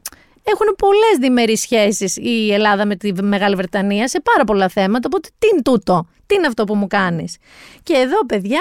[0.43, 5.09] έχουν πολλές διμερείς σχέσεις η Ελλάδα με τη Μεγάλη Βρετανία σε πάρα πολλά θέματα.
[5.11, 7.37] Οπότε τι είναι τούτο, τι είναι αυτό που μου κάνεις.
[7.83, 8.59] Και εδώ, παιδιά,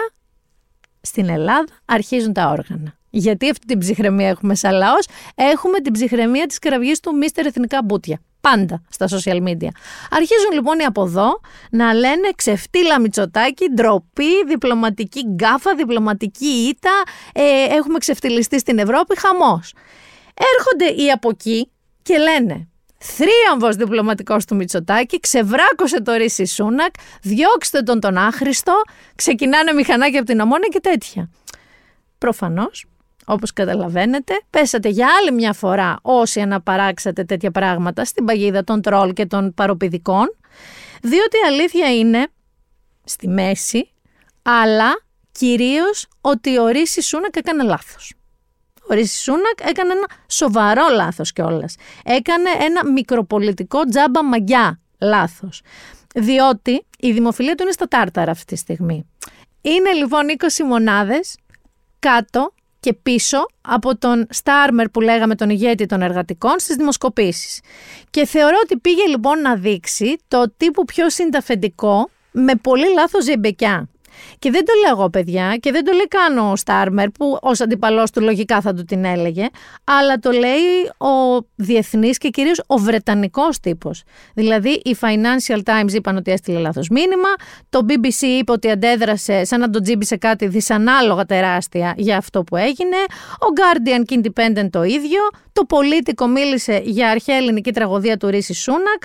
[1.01, 2.97] στην Ελλάδα αρχίζουν τα όργανα.
[3.11, 7.83] Γιατί αυτή την ψυχραιμία έχουμε σαν λαός, έχουμε την ψυχραιμία της κραυγής του Μίστερ Εθνικά
[7.85, 8.21] Μπούτια.
[8.40, 9.68] Πάντα στα social media.
[10.11, 11.40] Αρχίζουν λοιπόν οι από εδώ
[11.71, 17.03] να λένε ξεφτύλα μυτσοτάκι, ντροπή, διπλωματική γκάφα, διπλωματική ήττα,
[17.35, 17.42] ε,
[17.77, 19.75] έχουμε ξεφτυλιστεί στην Ευρώπη, χαμός.
[20.35, 21.71] Έρχονται οι από εκεί
[22.03, 22.68] και λένε
[22.99, 28.83] θρίαμβος διπλωματικός του Μητσοτάκη, ξεβράκωσε το Ρίση Σούνακ, διώξτε τον τον άχρηστο,
[29.14, 31.31] ξεκινάνε μηχανάκια από την Ομόνια και τέτοια.
[32.18, 32.85] Προφανώς,
[33.29, 39.12] όπως καταλαβαίνετε, πέσατε για άλλη μια φορά όσοι αναπαράξατε τέτοια πράγματα στην παγίδα των τρόλ
[39.12, 40.37] και των παροπηδικών,
[41.03, 42.27] διότι η αλήθεια είναι
[43.05, 43.91] στη μέση,
[44.43, 45.01] αλλά
[45.33, 48.12] κυρίως ότι ο Ρίση Σούνακ έκανε λάθος.
[48.91, 51.75] Ο Ρίση Σούνακ έκανε ένα σοβαρό λάθος κιόλας.
[52.05, 55.62] Έκανε ένα μικροπολιτικό τζάμπα μαγιά λάθος.
[56.14, 59.07] Διότι η δημοφιλία του είναι στα τάρταρα αυτή τη στιγμή.
[59.61, 61.37] Είναι λοιπόν 20 μονάδες
[61.99, 62.53] κάτω
[62.88, 67.61] και πίσω από τον Στάρμερ που λέγαμε τον ηγέτη των εργατικών στις δημοσκοπήσεις.
[68.11, 73.88] Και θεωρώ ότι πήγε λοιπόν να δείξει το τύπου πιο συνταφεντικό με πολύ λάθος ζεμπεκιά.
[74.38, 77.61] Και δεν το λέω εγώ, παιδιά, και δεν το λέει καν ο Στάρμερ, που ως
[77.61, 79.47] αντιπαλός του λογικά θα του την έλεγε,
[79.85, 84.03] αλλά το λέει ο διεθνής και κυρίως ο βρετανικός τύπος.
[84.35, 87.29] Δηλαδή, οι Financial Times είπαν ότι έστειλε λάθος μήνυμα,
[87.68, 92.57] το BBC είπε ότι αντέδρασε σαν να τον τζίμπησε κάτι δυσανάλογα τεράστια για αυτό που
[92.57, 92.97] έγινε,
[93.35, 95.21] ο Guardian και Independent το ίδιο,
[95.53, 99.03] το Πολίτικο μίλησε για αρχαία ελληνική τραγωδία του Ρίση Σούνακ.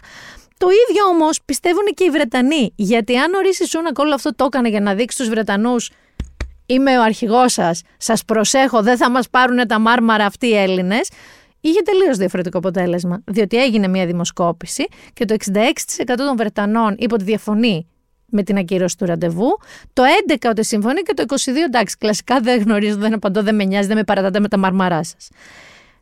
[0.58, 2.74] Το ίδιο όμως πιστεύουν και οι Βρετανοί.
[2.76, 5.89] Γιατί αν ο Ρίση Σούνακ όλο αυτό το έκανε για να δείξει στους Βρετανούς
[6.66, 11.10] Είμαι ο αρχηγός σας, σας προσέχω, δεν θα μας πάρουν τα μάρμαρα αυτοί οι Έλληνες.
[11.62, 13.24] Είχε τελείως διαφορετικό αποτέλεσμα.
[13.26, 17.88] Διότι έγινε μια δημοσκόπηση και το 66% των Βρετανών είπε ότι διαφωνεί
[18.26, 19.58] με την ακύρωση του ραντεβού.
[19.94, 21.36] Το 11% ότι συμφωνεί και το 22%
[21.66, 25.04] εντάξει, κλασικά δεν γνωρίζω, δεν απαντώ, δεν με νοιάζει, δεν με παρατάτε με τα μάρμαρά
[25.04, 25.30] σας.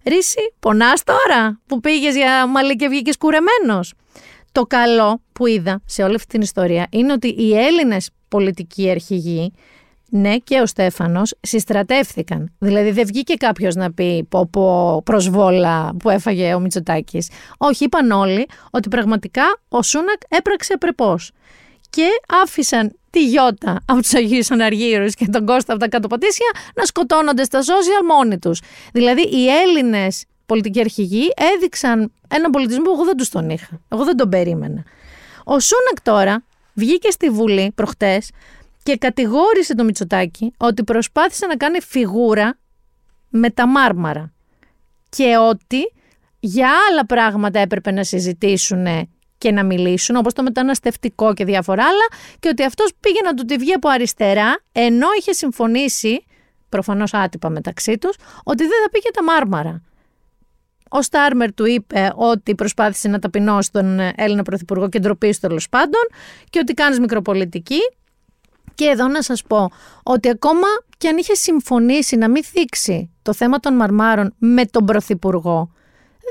[0.05, 3.93] Ρίση, πονάς τώρα που πήγες για μαλλί και βγήκες κουρεμένος.
[4.51, 9.53] Το καλό που είδα σε όλη αυτή την ιστορία είναι ότι οι Έλληνες πολιτικοί αρχηγοί
[10.13, 12.53] ναι, και ο Στέφανος συστρατεύθηκαν.
[12.59, 17.29] Δηλαδή, δεν βγήκε κάποιος να πει πω, πω προσβόλα που έφαγε ο Μητσοτάκης.
[17.57, 21.31] Όχι, είπαν όλοι ότι πραγματικά ο Σούνακ έπραξε πρεπώς.
[21.89, 22.07] Και
[22.43, 26.85] άφησαν τη Γιώτα από τους Αγίους Αναργύρους και τον Κώστα από τα κάτω πατήσια να
[26.85, 28.61] σκοτώνονται στα social μόνοι τους.
[28.93, 33.81] Δηλαδή, οι Έλληνες πολιτικοί αρχηγοί έδειξαν έναν πολιτισμό που εγώ δεν τους τον είχα.
[33.89, 34.83] Εγώ δεν τον περίμενα.
[35.43, 38.31] Ο Σούνακ τώρα βγήκε στη Βουλή προχτές
[38.83, 42.57] και κατηγόρησε τον Μητσοτάκη ότι προσπάθησε να κάνει φιγούρα
[43.29, 44.33] με τα μάρμαρα
[45.09, 45.93] και ότι
[46.39, 48.85] για άλλα πράγματα έπρεπε να συζητήσουν
[49.37, 52.07] και να μιλήσουν, όπως το μεταναστευτικό και διάφορα άλλα,
[52.39, 56.25] και ότι αυτός πήγε να του τη βγει από αριστερά, ενώ είχε συμφωνήσει,
[56.69, 59.81] προφανώς άτυπα μεταξύ τους, ότι δεν θα πήγε τα μάρμαρα.
[60.93, 66.01] Ο Στάρμερ του είπε ότι προσπάθησε να ταπεινώσει τον Έλληνα Πρωθυπουργό και ντροπή τέλος πάντων
[66.49, 67.79] και ότι κάνεις μικροπολιτική.
[68.75, 69.69] Και εδώ να σας πω
[70.03, 74.85] ότι ακόμα και αν είχε συμφωνήσει να μην θίξει το θέμα των μαρμάρων με τον
[74.85, 75.71] Πρωθυπουργό,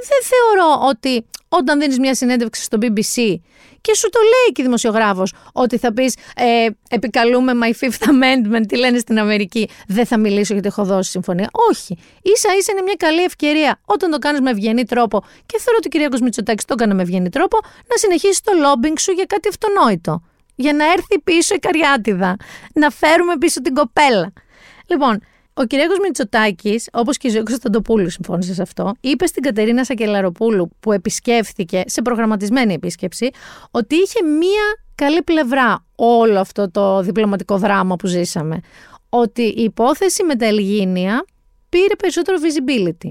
[0.09, 3.35] δεν θεωρώ ότι όταν δίνεις μια συνέντευξη στο BBC
[3.81, 8.63] και σου το λέει και η δημοσιογράφος ότι θα πεις ε, επικαλούμε my fifth amendment,
[8.69, 11.49] τι λένε στην Αμερική, δεν θα μιλήσω γιατί έχω δώσει συμφωνία.
[11.71, 11.99] Όχι.
[12.23, 16.05] Ίσα ίσα είναι μια καλή ευκαιρία όταν το κάνεις με ευγενή τρόπο και θεωρώ ότι
[16.07, 16.21] ο κ.
[16.21, 20.23] Μητσοτάκης το έκανε με ευγενή τρόπο να συνεχίσει το lobbying σου για κάτι αυτονόητο.
[20.55, 22.37] Για να έρθει πίσω η καριάτιδα.
[22.75, 24.33] Να φέρουμε πίσω την κοπέλα.
[24.87, 25.23] Λοιπόν,
[25.55, 30.71] ο Κυριάκος Μητσοτάκης, όπως και η Ζωή Κωνσταντοπούλου, συμφώνησε σε αυτό, είπε στην Κατερίνα Σακελαροπούλου,
[30.81, 33.31] που επισκέφθηκε σε προγραμματισμένη επίσκεψη,
[33.71, 34.63] ότι είχε μία
[34.95, 38.61] καλή πλευρά όλο αυτό το διπλωματικό δράμα που ζήσαμε.
[39.09, 41.25] Ότι η υπόθεση με τα Ελγίνια
[41.69, 43.11] πήρε περισσότερο visibility.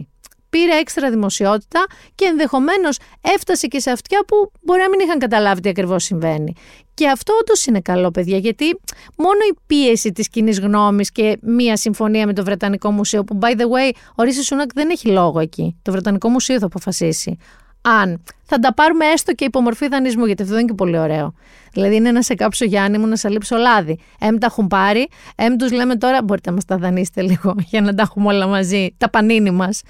[0.50, 1.86] Πήρε έξτρα δημοσιότητα
[2.16, 6.54] και ενδεχομένως έφτασε και σε αυτιά που μπορεί να μην είχαν καταλάβει τι ακριβώς συμβαίνει.
[6.94, 8.80] Και αυτό όντως είναι καλό, παιδιά, γιατί
[9.18, 13.52] μόνο η πίεση της κοινή γνώμης και μία συμφωνία με το Βρετανικό Μουσείο, που by
[13.60, 15.76] the way, ο Ρίση Σούνακ δεν έχει λόγο εκεί.
[15.82, 17.38] Το Βρετανικό Μουσείο θα αποφασίσει.
[17.82, 21.34] Αν θα τα πάρουμε έστω και υπομορφή δανεισμού, γιατί αυτό δεν είναι και πολύ ωραίο.
[21.74, 24.00] Δηλαδή, είναι να σε κάψω Γιάννη μου, να σε λείψω λάδι.
[24.20, 27.82] Εμ τα έχουν πάρει, εμ τους λέμε τώρα, μπορείτε να μας τα δανείσετε λίγο για
[27.82, 29.82] να τα έχουμε όλα μαζί, τα πανίνη μας.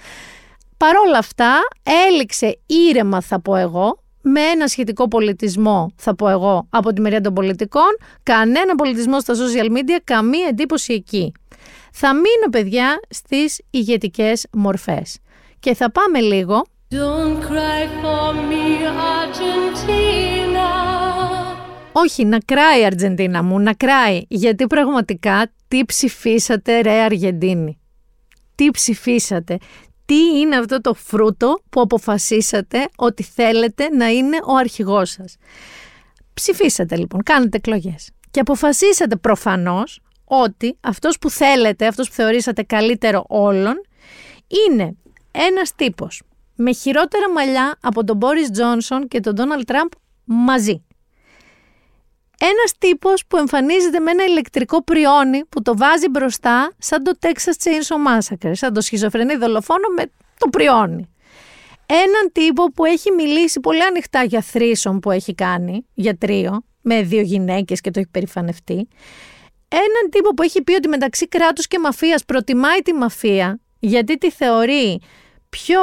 [0.79, 1.59] Παρ' όλα αυτά,
[2.07, 7.21] έληξε ήρεμα, θα πω εγώ, με ένα σχετικό πολιτισμό, θα πω εγώ, από τη μεριά
[7.21, 11.31] των πολιτικών, κανένα πολιτισμό στα social media, καμία εντύπωση εκεί.
[11.91, 15.17] Θα μείνω, παιδιά, στις ηγετικές μορφές.
[15.59, 16.65] Και θα πάμε λίγο...
[16.91, 18.85] Don't cry for me,
[19.19, 20.69] Argentina.
[21.91, 27.79] Όχι, να κράει η Αργεντίνα μου, να κράει, γιατί πραγματικά τι ψηφίσατε ρε Αργεντίνη;
[28.55, 29.57] Τι ψηφίσατε,
[30.09, 35.37] τι είναι αυτό το φρούτο που αποφασίσατε ότι θέλετε να είναι ο αρχηγός σας;
[36.33, 38.09] Ψηφίσατε λοιπόν, κάνετε εκλογές.
[38.31, 43.81] Και αποφασίσατε προφανώς ότι αυτός που θέλετε, αυτός που θεωρήσατε καλύτερο όλων,
[44.67, 44.95] είναι
[45.31, 46.21] ένας τύπος
[46.55, 49.89] με χειρότερα μαλλιά από τον Μπόρις Τζόνσον και τον Ντόναλτ Τραμπ
[50.23, 50.83] μαζί.
[52.41, 57.63] Ένας τύπος που εμφανίζεται με ένα ηλεκτρικό πριόνι που το βάζει μπροστά σαν το Texas
[57.63, 60.03] Chainsaw Massacre, σαν το σχιζοφρενή δολοφόνο με
[60.37, 61.09] το πριόνι.
[61.85, 67.01] Έναν τύπο που έχει μιλήσει πολύ ανοιχτά για θρήσον που έχει κάνει, για τρίο, με
[67.01, 68.87] δύο γυναίκες και το έχει περηφανευτεί.
[69.67, 74.31] Έναν τύπο που έχει πει ότι μεταξύ κράτους και μαφίας προτιμάει τη μαφία, γιατί τη
[74.31, 75.01] θεωρεί
[75.49, 75.81] πιο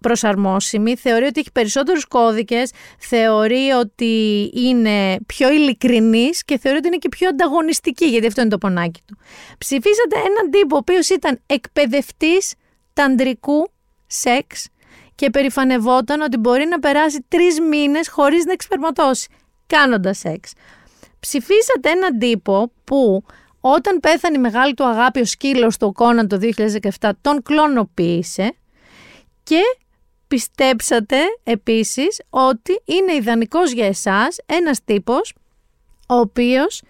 [0.00, 6.96] προσαρμόσιμη, θεωρεί ότι έχει περισσότερους κώδικες, θεωρεί ότι είναι πιο ειλικρινής και θεωρεί ότι είναι
[6.96, 9.18] και πιο ανταγωνιστική, γιατί αυτό είναι το πονάκι του.
[9.58, 12.54] Ψηφίσατε έναν τύπο ο οποίος ήταν εκπαιδευτής
[12.92, 13.70] ταντρικού
[14.06, 14.68] σεξ
[15.14, 19.28] και περηφανευόταν ότι μπορεί να περάσει τρεις μήνες χωρίς να εξπερματώσει,
[19.66, 20.52] κάνοντας σεξ.
[21.20, 23.24] Ψηφίσατε έναν τύπο που
[23.60, 26.38] όταν πέθανε η μεγάλη του αγάπη ο σκύλος του Κόναν το
[27.00, 28.54] 2017 τον κλωνοποίησε
[29.42, 29.60] και
[30.28, 35.34] πιστέψατε επίσης ότι είναι ιδανικός για εσάς ένας τύπος
[36.08, 36.82] ο οποίος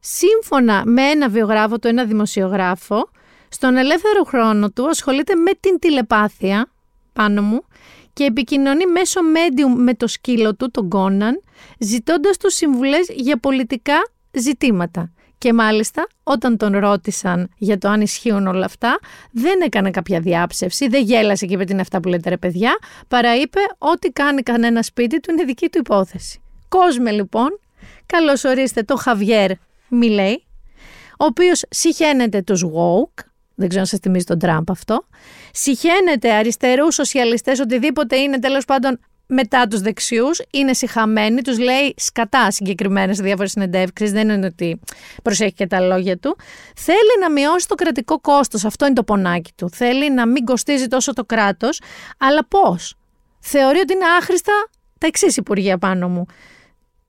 [0.00, 3.08] σύμφωνα με ένα βιογράφο του, ένα δημοσιογράφο,
[3.48, 6.70] στον ελεύθερο χρόνο του ασχολείται με την τηλεπάθεια
[7.12, 7.64] πάνω μου
[8.12, 11.42] και επικοινωνεί μέσω medium με το σκύλο του, τον Κόναν,
[11.78, 15.12] ζητώντας του συμβουλές για πολιτικά ζητήματα.
[15.38, 18.98] Και μάλιστα όταν τον ρώτησαν για το αν ισχύουν όλα αυτά,
[19.30, 23.36] δεν έκανε κάποια διάψευση, δεν γέλασε και είπε την αυτά που λέτε ρε παιδιά, παρά
[23.36, 26.40] είπε ότι κάνει κανένα σπίτι του είναι δική του υπόθεση.
[26.68, 27.60] Κόσμε λοιπόν,
[28.06, 29.50] καλώς ορίστε το Χαβιέρ
[29.88, 30.44] Μιλέη,
[31.18, 33.24] ο οποίος συχαίνεται τους woke,
[33.54, 35.06] δεν ξέρω αν σας θυμίζει τον Τραμπ αυτό,
[35.52, 38.98] συχαίνεται αριστερούς σοσιαλιστές, οτιδήποτε είναι τέλος πάντων
[39.28, 44.80] μετά τους δεξιούς, είναι συχαμένοι, τους λέει σκατά συγκεκριμένα σε διάφορες συνεντεύξεις, δεν είναι ότι
[45.22, 46.36] προσέχει και τα λόγια του.
[46.76, 49.70] Θέλει να μειώσει το κρατικό κόστος, αυτό είναι το πονάκι του.
[49.70, 51.80] Θέλει να μην κοστίζει τόσο το κράτος,
[52.18, 52.94] αλλά πώς;
[53.40, 54.52] Θεωρεί ότι είναι άχρηστα
[54.98, 56.24] τα εξής υπουργεία πάνω μου.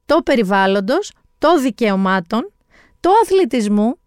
[0.06, 2.52] Το περιβάλλοντος, το δικαιωμάτων,
[3.00, 4.00] το αθλητισμού,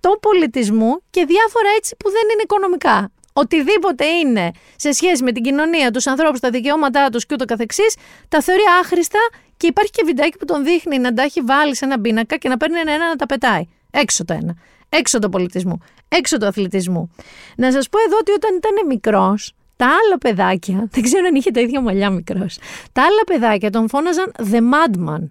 [0.00, 5.42] το πολιτισμού και διάφορα έτσι που δεν είναι οικονομικά οτιδήποτε είναι σε σχέση με την
[5.42, 7.96] κοινωνία, τους ανθρώπους, τα δικαιώματά τους και ούτω καθεξής,
[8.28, 9.18] τα θεωρεί άχρηστα
[9.56, 12.48] και υπάρχει και βιντεάκι που τον δείχνει να τα έχει βάλει σε ένα πίνακα και
[12.48, 13.62] να παίρνει ένα-ένα να τα πετάει.
[13.90, 14.56] Έξω το ένα.
[14.88, 15.78] Έξω το πολιτισμού.
[16.08, 17.10] Έξω το αθλητισμού.
[17.56, 21.50] Να σας πω εδώ ότι όταν ήταν μικρός, τα άλλα παιδάκια, δεν ξέρω αν είχε
[21.50, 22.58] τα ίδια μαλλιά μικρός,
[22.92, 25.28] τα άλλα παιδάκια τον φώναζαν The Madman,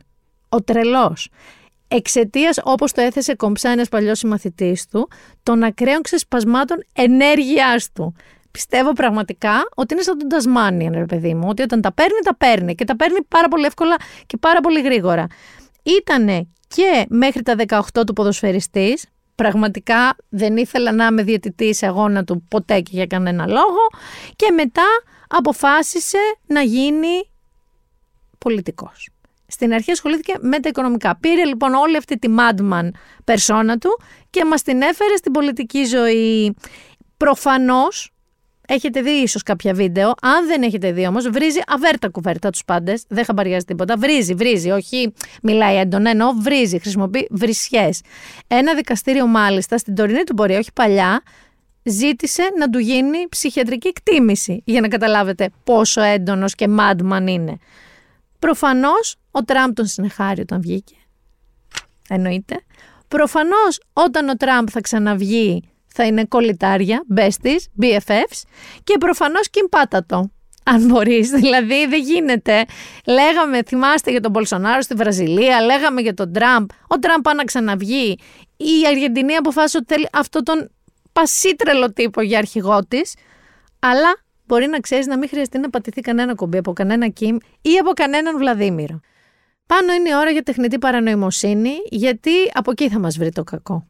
[0.50, 1.30] ο τρελός
[1.88, 5.10] εξαιτίας, όπως το έθεσε κομψά ένας παλιός συμμαθητής του,
[5.43, 8.15] των ακραίων ξεσπασμάτων ενέργειάς του.
[8.52, 12.36] Πιστεύω πραγματικά ότι είναι σαν τον Τασμάνιαν, ρε παιδί μου, ότι όταν τα παίρνει, τα
[12.36, 13.95] παίρνει και τα παίρνει πάρα πολύ εύκολα
[14.26, 15.28] και πάρα πολύ γρήγορα.
[15.84, 19.06] Ήτανε και μέχρι τα 18 του ποδοσφαιριστής.
[19.36, 23.89] Πραγματικά δεν ήθελα να είμαι διαιτητή σε αγώνα του ποτέ και για κανένα λόγο.
[24.36, 24.88] Και μετά
[25.28, 27.30] αποφάσισε να γίνει
[28.38, 29.10] πολιτικός.
[29.48, 31.18] Στην αρχή ασχολήθηκε με τα οικονομικά.
[31.20, 32.90] Πήρε λοιπόν όλη αυτή τη madman
[33.24, 36.56] περσόνα του και μας την έφερε στην πολιτική ζωή.
[37.18, 38.12] Προφανώς,
[38.68, 43.04] έχετε δει ίσως κάποια βίντεο, αν δεν έχετε δει όμως, βρίζει αβέρτα κουβέρτα τους πάντες,
[43.08, 48.02] δεν χαμπαριάζει τίποτα, βρίζει, βρίζει, όχι μιλάει έντονα, ενώ βρίζει, χρησιμοποιεί βρισιές.
[48.48, 51.22] Ένα δικαστήριο μάλιστα, στην τωρινή του πορεία, όχι παλιά,
[51.84, 57.58] ζήτησε να του γίνει ψυχιατρική εκτίμηση, για να καταλάβετε πόσο έντονος και madman είναι.
[58.39, 60.95] Προφανώς ο Τραμπ τον συνεχάρει όταν βγήκε.
[62.10, 62.60] Εννοείται.
[63.08, 68.41] Προφανώς όταν ο Τραμπ θα ξαναβγεί θα είναι κολλητάρια, besties, BFFs
[68.84, 70.30] και προφανώς κυμπάτατο.
[70.63, 72.65] Αν μπορείς, δηλαδή δεν γίνεται.
[73.06, 76.69] Λέγαμε, θυμάστε για τον Μπολσονάρο στη Βραζιλία, λέγαμε για τον Τραμπ.
[76.88, 78.17] Ο Τραμπ πάει να ξαναβγεί.
[78.58, 80.69] Η Αργεντινή αποφάσισε ότι θέλει αυτόν τον
[81.13, 83.15] πασίτρελο τύπο για αρχηγό της.
[83.80, 87.78] Αλλά μπορεί να ξέρεις να μην χρειαστεί να πατηθεί κανένα κομπί από κανένα Κιμ ή
[87.82, 89.00] από κανέναν Βλαδίμηρο.
[89.66, 93.88] Πάνω είναι η ώρα για τεχνητή παρανοημοσύνη, γιατί από εκεί θα μας βρει το κακό.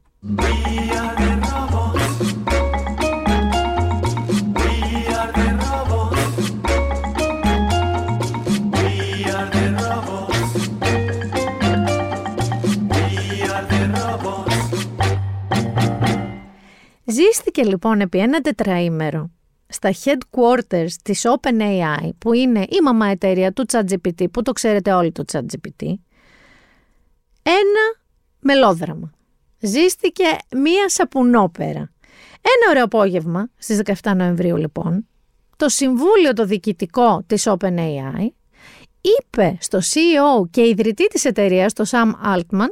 [17.06, 19.30] Ζήστηκε λοιπόν επί ένα τετραήμερο
[19.67, 25.12] στα headquarters της OpenAI, που είναι η μαμά εταιρεία του ChatGPT, που το ξέρετε όλοι
[25.12, 25.93] το ChatGPT,
[27.43, 27.95] ένα
[28.39, 29.12] μελόδραμα.
[29.60, 31.91] Ζήστηκε μία σαπουνόπερα.
[32.41, 35.08] Ένα ωραίο απόγευμα, στις 17 Νοεμβρίου λοιπόν,
[35.58, 38.28] το Συμβούλιο το Διοικητικό της OpenAI
[39.01, 42.69] είπε στο CEO και ιδρυτή της εταιρείας, το Sam Altman,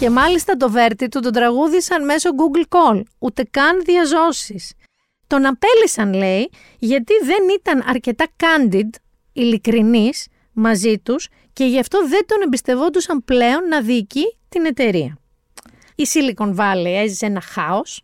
[0.00, 4.72] Και μάλιστα το βέρτι του τον τραγούδισαν μέσω Google Call, ούτε καν διαζώσεις.
[5.26, 8.88] Τον απέλησαν λέει γιατί δεν ήταν αρκετά candid,
[9.32, 15.18] ειλικρινής μαζί τους και γι' αυτό δεν τον εμπιστευόντουσαν πλέον να διοικεί την εταιρεία.
[15.94, 18.02] Η Silicon Valley έζησε ένα χάος.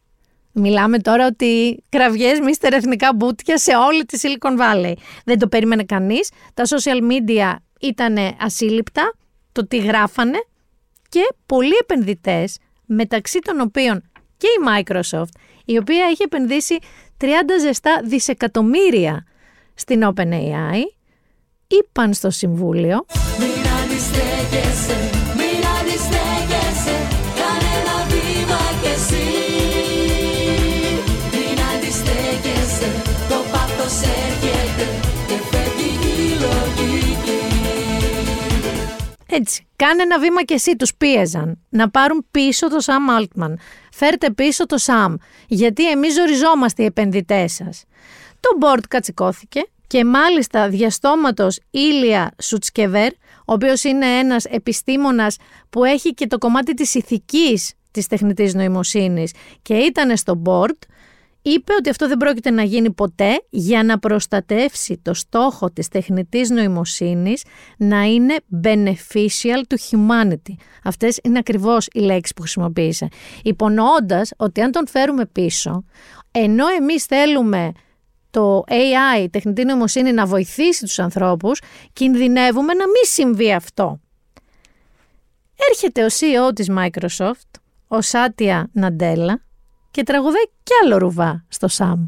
[0.52, 4.92] Μιλάμε τώρα ότι κραυγές μίστερ εθνικά μπούτια σε όλη τη Silicon Valley.
[5.24, 6.30] Δεν το περίμενε κανείς.
[6.54, 9.14] Τα social media ήταν ασύλληπτα,
[9.52, 10.38] το τι γράφανε
[11.09, 14.03] και πολλοί επενδυτές, μεταξύ των οποίων
[14.37, 16.79] και η Microsoft, η οποία είχε επενδύσει
[17.21, 17.27] 30
[17.61, 19.27] ζεστά δισεκατομμύρια
[19.75, 20.81] στην OpenAI,
[21.66, 23.05] είπαν στο Συμβούλιο.
[39.29, 43.55] Έτσι, κάνε ένα βήμα και εσύ τους πίεζαν να πάρουν πίσω το Σαμ Altman.
[43.93, 45.15] Φέρτε πίσω το Σαμ,
[45.47, 47.85] γιατί εμείς ζοριζόμαστε οι επενδυτές σας.
[48.41, 55.37] Το board κατσικώθηκε και μάλιστα διαστόματος Ήλια Σουτσκεβέρ, ο οποίος είναι ένας επιστήμονας
[55.71, 60.79] που έχει και το κομμάτι της ηθικής της τεχνητής νοημοσύνης και ήταν στο board,
[61.50, 66.50] είπε ότι αυτό δεν πρόκειται να γίνει ποτέ για να προστατεύσει το στόχο της τεχνητής
[66.50, 67.44] νοημοσύνης
[67.76, 70.54] να είναι beneficial to humanity.
[70.85, 73.09] Αυτές είναι ακριβώς οι λέξεις που χρησιμοποίησε.
[73.42, 75.85] Υπονοώντας ότι αν τον φέρουμε πίσω,
[76.30, 77.72] ενώ εμείς θέλουμε
[78.30, 81.61] το AI, η τεχνητή νοημοσύνη, να βοηθήσει τους ανθρώπους,
[81.92, 84.00] κινδυνεύουμε να μην συμβεί αυτό.
[85.70, 89.45] Έρχεται ο CEO της Microsoft, ο Σάτια Ναντέλα,
[89.96, 92.06] και τραγουδάει κι άλλο ρουβά στο ΣΑΜ.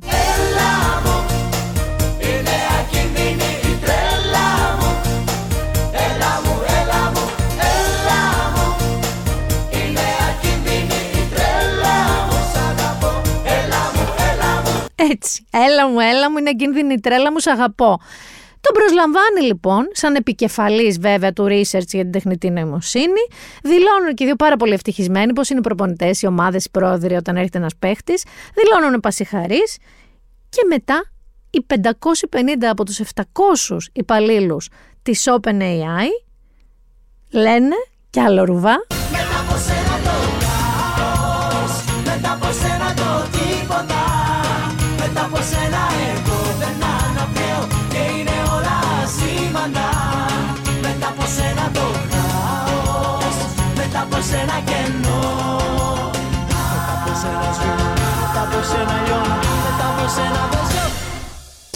[14.95, 18.01] Έτσι, έλα μου, έλα μου, είναι κίνδυνη η τρέλα μου, σ' αγαπώ.
[18.61, 23.23] Τον προσλαμβάνει λοιπόν, σαν επικεφαλής βέβαια του research για την τεχνητή νοημοσύνη.
[23.63, 27.37] Δηλώνουν και οι δύο πάρα πολύ ευτυχισμένοι πως είναι προπονητές, οι ομάδες, οι πρόεδροι όταν
[27.37, 28.25] έρχεται ένας παίχτης.
[28.55, 29.77] Δηλώνουν πασιχαρείς
[30.49, 31.05] και μετά
[31.51, 33.23] οι 550 από τους 700
[33.93, 34.69] υπαλλήλους
[35.03, 36.09] της OpenAI
[37.31, 37.75] λένε
[38.11, 38.77] κι άλλο ρουβά.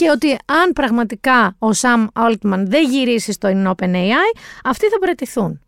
[0.03, 5.61] Και ότι αν πραγματικά ο Sam Altman δεν γυρίσει στο OpenAI, αυτοί θα παραιτηθούν.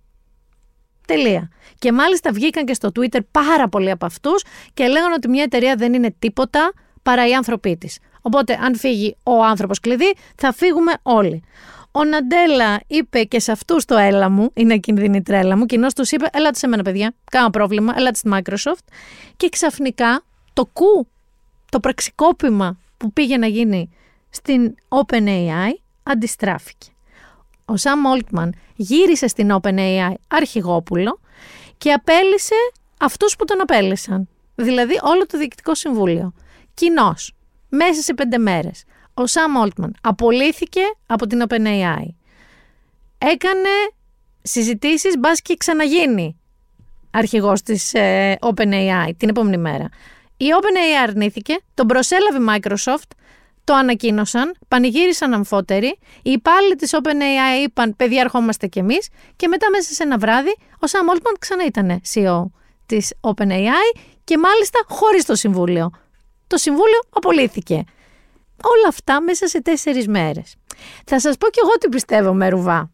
[1.07, 1.51] Τελεία.
[1.79, 4.45] Και μάλιστα βγήκαν και στο Twitter πάρα πολλοί από αυτούς
[4.75, 7.99] και λέγανε ότι μια εταιρεία δεν είναι τίποτα παρά οι άνθρωποι της.
[8.21, 11.43] Οπότε, αν φύγει ο άνθρωπος κλειδί, θα φύγουμε όλοι.
[11.97, 16.11] Ο Ναντέλα είπε και σε αυτούς το έλα μου, είναι κινδυνή τρέλα μου, κοινώ τους
[16.11, 18.85] είπε: Ελάτε σε μένα, παιδιά, κάνα πρόβλημα, ελάτε στη Microsoft.
[19.37, 21.09] Και ξαφνικά το κου,
[21.71, 23.91] το πραξικόπημα που πήγε να γίνει
[24.31, 25.71] στην OpenAI
[26.03, 26.87] αντιστράφηκε.
[27.65, 31.21] Ο Σαμ Όλτμαν γύρισε στην OpenAI αρχηγόπουλο
[31.79, 32.55] και απέλησε
[33.01, 34.29] αυτούς που τον απέλησαν.
[34.55, 36.35] Δηλαδή όλο το διοικητικό συμβούλιο.
[36.75, 37.15] Κοινώ,
[37.69, 38.85] μέσα σε πέντε μέρες.
[39.15, 42.07] Ο Σαμ Όλτμαν απολύθηκε από την OpenAI.
[43.19, 43.69] Έκανε
[44.43, 46.41] συζητήσεις μπας και ξαναγίνει
[47.11, 49.89] αρχηγός της ε, OpenAI την επόμενη μέρα.
[50.37, 53.11] Η OpenAI αρνήθηκε, τον προσέλαβε η Microsoft,
[53.65, 59.71] το ανακοίνωσαν, πανηγύρισαν αμφότεροι, οι υπάλληλοι της OpenAI είπαν παιδιά ερχόμαστε κι εμείς και μετά
[59.71, 62.45] μέσα σε ένα βράδυ ο Sam Altman ξανά ήταν CEO
[62.87, 65.91] της OpenAI και μάλιστα χωρίς το Συμβούλιο.
[66.47, 67.85] Το Συμβούλιο απολύθηκε.
[68.65, 70.55] Όλα αυτά μέσα σε τέσσερις μέρες.
[71.05, 72.91] Θα σας πω κι εγώ τι πιστεύω με ρουβά.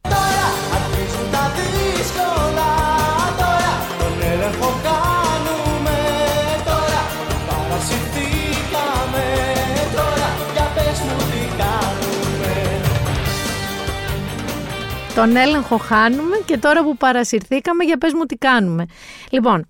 [15.14, 18.86] Τον έλεγχο χάνουμε και τώρα που παρασυρθήκαμε για πες μου τι κάνουμε.
[19.30, 19.68] Λοιπόν,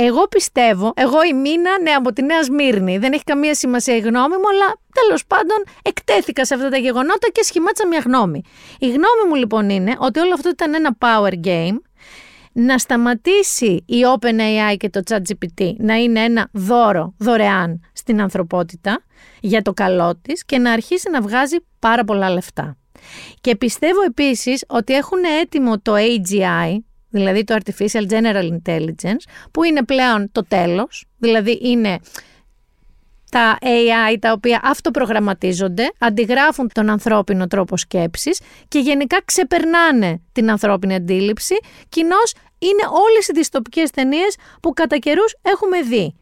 [0.00, 3.98] εγώ πιστεύω, εγώ η Μίνα, ναι, από τη Νέα Σμύρνη, δεν έχει καμία σημασία η
[3.98, 8.42] γνώμη μου, αλλά τέλος πάντων εκτέθηκα σε αυτά τα γεγονότα και σχημάτισα μια γνώμη.
[8.78, 11.76] Η γνώμη μου λοιπόν είναι ότι όλο αυτό ήταν ένα power game,
[12.52, 19.02] να σταματήσει η OpenAI και το ChatGPT να είναι ένα δώρο δωρεάν στην ανθρωπότητα
[19.40, 22.76] για το καλό της και να αρχίσει να βγάζει πάρα πολλά λεφτά.
[23.40, 26.78] Και πιστεύω επίσης ότι έχουν έτοιμο το AGI,
[27.10, 31.98] δηλαδή το Artificial General Intelligence, που είναι πλέον το τέλος, δηλαδή είναι
[33.30, 40.94] τα AI τα οποία αυτοπρογραμματίζονται, αντιγράφουν τον ανθρώπινο τρόπο σκέψης και γενικά ξεπερνάνε την ανθρώπινη
[40.94, 41.54] αντίληψη,
[41.88, 46.14] κοινώς είναι όλες οι δυστοπικές ταινίες που κατά καιρούς έχουμε δει.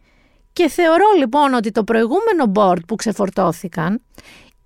[0.53, 4.03] Και θεωρώ λοιπόν ότι το προηγούμενο board που ξεφορτώθηκαν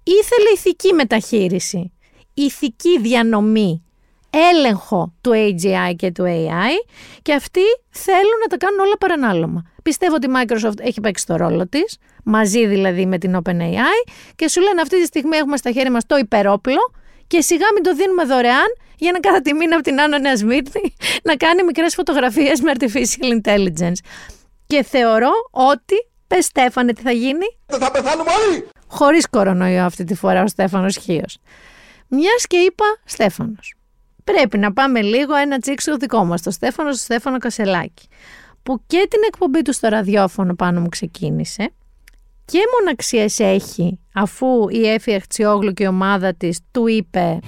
[0.03, 1.93] ήθελε ηθική μεταχείριση,
[2.35, 3.85] ηθική διανομή,
[4.31, 6.87] έλεγχο του AGI και του AI
[7.23, 7.61] και αυτοί
[7.91, 9.63] θέλουν να τα κάνουν όλα παρανάλωμα.
[9.83, 14.49] Πιστεύω ότι η Microsoft έχει παίξει το ρόλο της, μαζί δηλαδή με την OpenAI και
[14.49, 16.93] σου λένε αυτή τη στιγμή έχουμε στα χέρια μας το υπερόπλο
[17.27, 20.37] και σιγά μην το δίνουμε δωρεάν για να κάθε τη μήνα από την Άννα Νέα
[20.37, 20.95] Σμύρνη
[21.29, 23.99] να κάνει μικρές φωτογραφίες με Artificial Intelligence.
[24.67, 25.95] Και θεωρώ ότι,
[26.27, 28.69] πες Στέφανε τι θα γίνει; Θα πεθάνουμε όλοι!
[28.87, 31.39] Χωρίς κορονοϊό αυτή τη φορά ο Στέφανος Χίος.
[32.09, 33.75] Μιας και είπα Στέφανος.
[34.25, 38.09] Πρέπει να πάμε λίγο ένα τσίξο δικό μας, το Στέφανο, στο Στέφανο Κασελάκη,
[38.63, 41.73] που και την εκπομπή του στο ραδιόφωνο πάνω μου ξεκίνησε
[42.45, 47.39] και μοναξίες έχει αφού η Έφη Αχτσιόγλου και η ομάδα της του είπε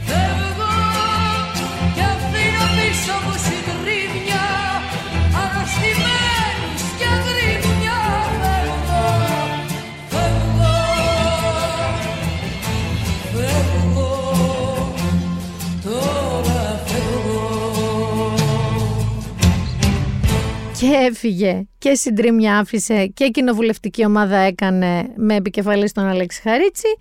[20.83, 26.97] και έφυγε και συντρίμια άφησε και κοινοβουλευτική ομάδα έκανε με επικεφαλής τον Αλέξη Χαρίτσι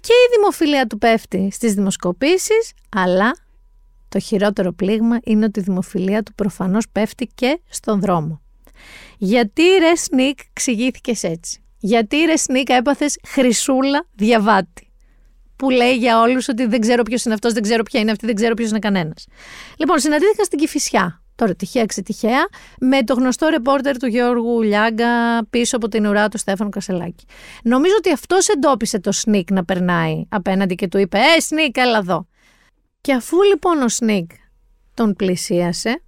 [0.00, 3.36] και η δημοφιλία του πέφτει στις δημοσκοπήσεις αλλά
[4.08, 8.42] το χειρότερο πλήγμα είναι ότι η δημοφιλία του προφανώς πέφτει και στον δρόμο.
[9.18, 14.90] Γιατί ρε Σνίκ ξηγήθηκε έτσι; Γιατί ρε Σνίκ έπαθες χρυσούλα διαβάτη
[15.56, 18.26] που λέει για όλους ότι δεν ξέρω ποιος είναι αυτός, δεν ξέρω ποια είναι αυτή,
[18.26, 19.26] δεν ξέρω ποιος είναι κανένας.
[19.76, 22.48] Λοιπόν, συναντήθηκα στην Κηφισιά τώρα τυχαία ξετυχαία,
[22.80, 27.24] με το γνωστό ρεπόρτερ του Γιώργου Λιάγκα πίσω από την ουρά του Στέφανου Κασελάκη.
[27.62, 31.98] Νομίζω ότι αυτός εντόπισε το Σνίκ να περνάει απέναντι και του είπε «Ε, Σνίκ, έλα
[31.98, 32.26] εδώ».
[33.00, 34.30] Και αφού λοιπόν ο Σνίκ
[34.94, 36.02] τον πλησίασε,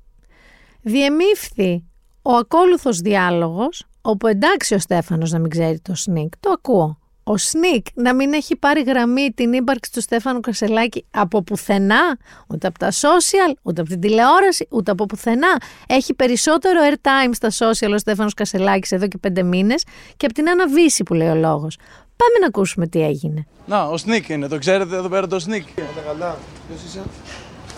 [0.83, 1.85] διεμήφθη
[2.23, 7.37] ο ακόλουθος διάλογος, όπου εντάξει ο Στέφανος να μην ξέρει το Σνίκ, το ακούω ο
[7.37, 12.19] Σνίκ να μην έχει πάρει γραμμή την ύπαρξη του Στέφανου Κασελάκη από πουθενά,
[12.49, 15.57] ούτε από τα social, ούτε από την τηλεόραση, ούτε από πουθενά.
[15.87, 19.85] Έχει περισσότερο airtime στα social ο Στέφανος Κασελάκης εδώ και πέντε μήνες
[20.17, 20.65] και από την Άννα
[21.05, 21.77] που λέει ο λόγος.
[22.17, 23.47] Πάμε να ακούσουμε τι έγινε.
[23.67, 25.67] Να, ο Σνίκ είναι, το ξέρετε εδώ πέρα το Σνίκ.
[26.07, 26.37] καλά,
[26.69, 27.03] ποιος είσαι;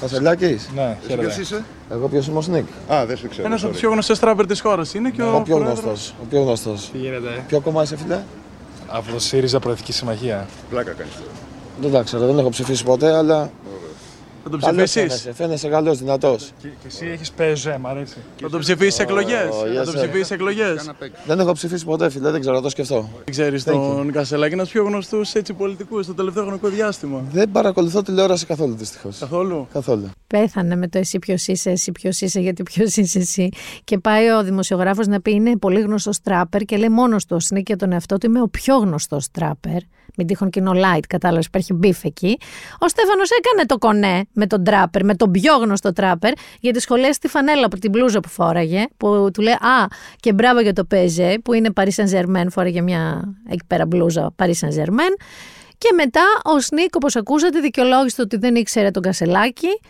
[0.01, 0.69] Κασελάκης.
[0.75, 2.67] Ναι, Ποιος είσαι; Εγώ ποιος είμαι ο Σνίκ.
[2.93, 3.47] Α, δεν σου ξέρω.
[3.47, 6.15] Ένας από τους πιο γνωστούς τράπερ της χώρας είναι και ο, ο πιο γνωστός.
[6.23, 6.91] Ο πιο γνωστός.
[6.93, 7.45] Τι γίνεται.
[7.49, 8.21] Ποιο κόμμα είσαι, φίλε;
[8.89, 10.47] Από το ΣΥΡΙΖΑ Προεδρική Συμμαχία.
[10.71, 11.13] Πλάκα κάνεις
[11.81, 13.51] Δεν τα ξέρω, δεν έχω ψηφίσει ποτέ, αλλά
[14.51, 16.53] θα τον ψηφίσεις; Φαίνεσαι, φαίνεσαι καλός, δυνατός.
[16.63, 18.17] Και, και εσύ έχεις ΠΕΖΕ, μ' αρέσει.
[18.41, 20.91] Θα τον ψηφίσεις εκλογές; Θα τον ψηφίσεις εκλογές;
[21.27, 23.09] Δεν έχω ψηφίσει ποτέ, φίλε, δεν ξέρω, το σκεφτώ.
[23.25, 27.25] Δεν ξέρεις τον Κασελάκη, ένας πιο γνωστούς πολιτικούς στο τελευταίο χρονικό διάστημα.
[27.33, 29.19] Δεν παρακολουθώ τηλεόραση καθόλου δυστυχώς.
[29.19, 30.11] Καθόλου; καθόλου.
[30.27, 33.49] Πέθανε με το εσύ ποιος είσαι, εσύ ποιος είσαι, γιατί ποιος είσαι εσύ.
[33.85, 37.77] Και πάει ο δημοσιογράφος να πει είναι πολύ γνωστός τράπερ και λέει μόνος του και
[37.77, 39.79] τον εαυτό του είμαι ο πιο γνωστός τράπερ
[40.17, 42.39] μην τύχουν κοινό light, κατάλαβες, υπάρχει beef εκεί.
[42.79, 47.19] Ο Στέφανος έκανε το κονέ με τον τράπερ, με τον πιο γνωστό τράπερ, γιατί σχολίασε
[47.19, 49.87] τη φανέλα από την μπλούζα που φόραγε, που του λέει Α,
[50.21, 54.35] και μπράβο για το PSG, που είναι Paris Saint Germain, φόραγε μια εκεί πέρα μπλούζα
[54.37, 55.15] Paris Saint Germain.
[55.79, 59.81] Και μετά ο Σνίκ, όπως ακούσατε, δικαιολόγησε ότι δεν ήξερε τον Κασελάκη,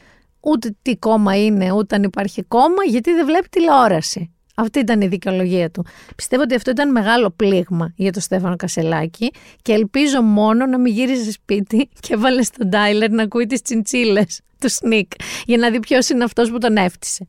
[0.41, 4.36] ούτε τι κόμμα είναι, ούτε αν υπάρχει κόμμα, γιατί δεν βλέπει τηλεόραση.
[4.59, 5.87] Αυτή ήταν η δικαιολογία του.
[6.17, 9.31] Πιστεύω ότι αυτό ήταν μεγάλο πλήγμα για τον Στέφανο Κασελάκη
[9.63, 14.41] και ελπίζω μόνο να μην γύριζε σπίτι και βάλε στον Τάιλερ να ακούει τις τσιντσίλες
[14.61, 15.11] του Σνικ
[15.47, 17.27] για να δει ποιος είναι αυτός που τον έφτιασε.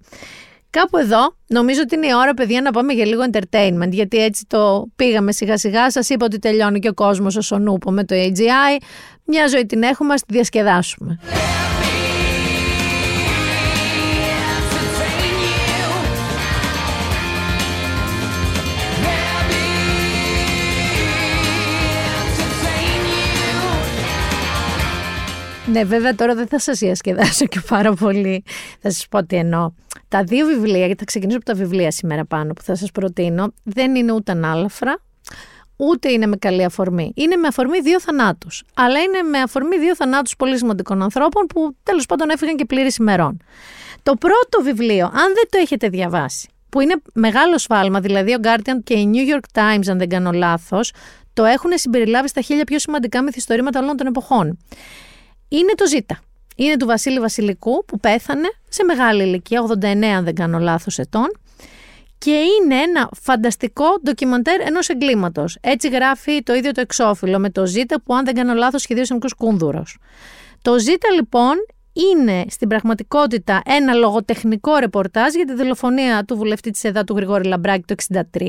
[0.70, 4.46] Κάπου εδώ νομίζω ότι είναι η ώρα, παιδιά, να πάμε για λίγο entertainment, γιατί έτσι
[4.48, 5.92] το πήγαμε σιγά σιγά.
[5.92, 8.82] Σας είπα ότι τελειώνει και ο κόσμος ο Σονούπο με το AGI.
[9.26, 11.20] Μια ζωή την έχουμε, ας τη διασκεδάσουμε.
[25.72, 28.44] Ναι, βέβαια τώρα δεν θα σας διασκεδάσω και πάρα πολύ.
[28.82, 29.72] Θα σας πω τι εννοώ.
[30.08, 33.54] Τα δύο βιβλία, γιατί θα ξεκινήσω από τα βιβλία σήμερα πάνω που θα σας προτείνω,
[33.64, 35.00] δεν είναι ούτε ανάλαφρα,
[35.76, 37.12] ούτε είναι με καλή αφορμή.
[37.16, 38.64] Είναι με αφορμή δύο θανάτους.
[38.74, 42.96] Αλλά είναι με αφορμή δύο θανάτους πολύ σημαντικών ανθρώπων που τέλος πάντων έφυγαν και πλήρης
[42.96, 43.42] ημερών.
[44.04, 48.84] Το πρώτο βιβλίο, αν δεν το έχετε διαβάσει, που είναι μεγάλο σφάλμα, δηλαδή ο Guardian
[48.84, 50.92] και η New York Times, αν δεν κάνω λάθος,
[51.34, 54.58] το έχουν συμπεριλάβει στα χίλια πιο σημαντικά μυθιστορήματα όλων των εποχών
[55.48, 56.20] είναι το Ζήτα.
[56.56, 61.28] Είναι του Βασίλη Βασιλικού που πέθανε σε μεγάλη ηλικία, 89 αν δεν κάνω λάθος ετών
[62.18, 65.58] και είναι ένα φανταστικό ντοκιμαντέρ ενός εγκλήματος.
[65.62, 69.14] Έτσι γράφει το ίδιο το εξώφυλλο με το Ζήτα που, αν δεν κάνω λάθος, σχεδίωσε
[69.14, 69.98] μικρός κούνδουρος.
[70.62, 71.56] Το Ζήτα λοιπόν
[71.94, 77.48] είναι στην πραγματικότητα ένα λογοτεχνικό ρεπορτάζ για τη δολοφονία του βουλευτή της ΕΔΑ του Γρηγόρη
[77.48, 78.48] Λαμπράκη το 1963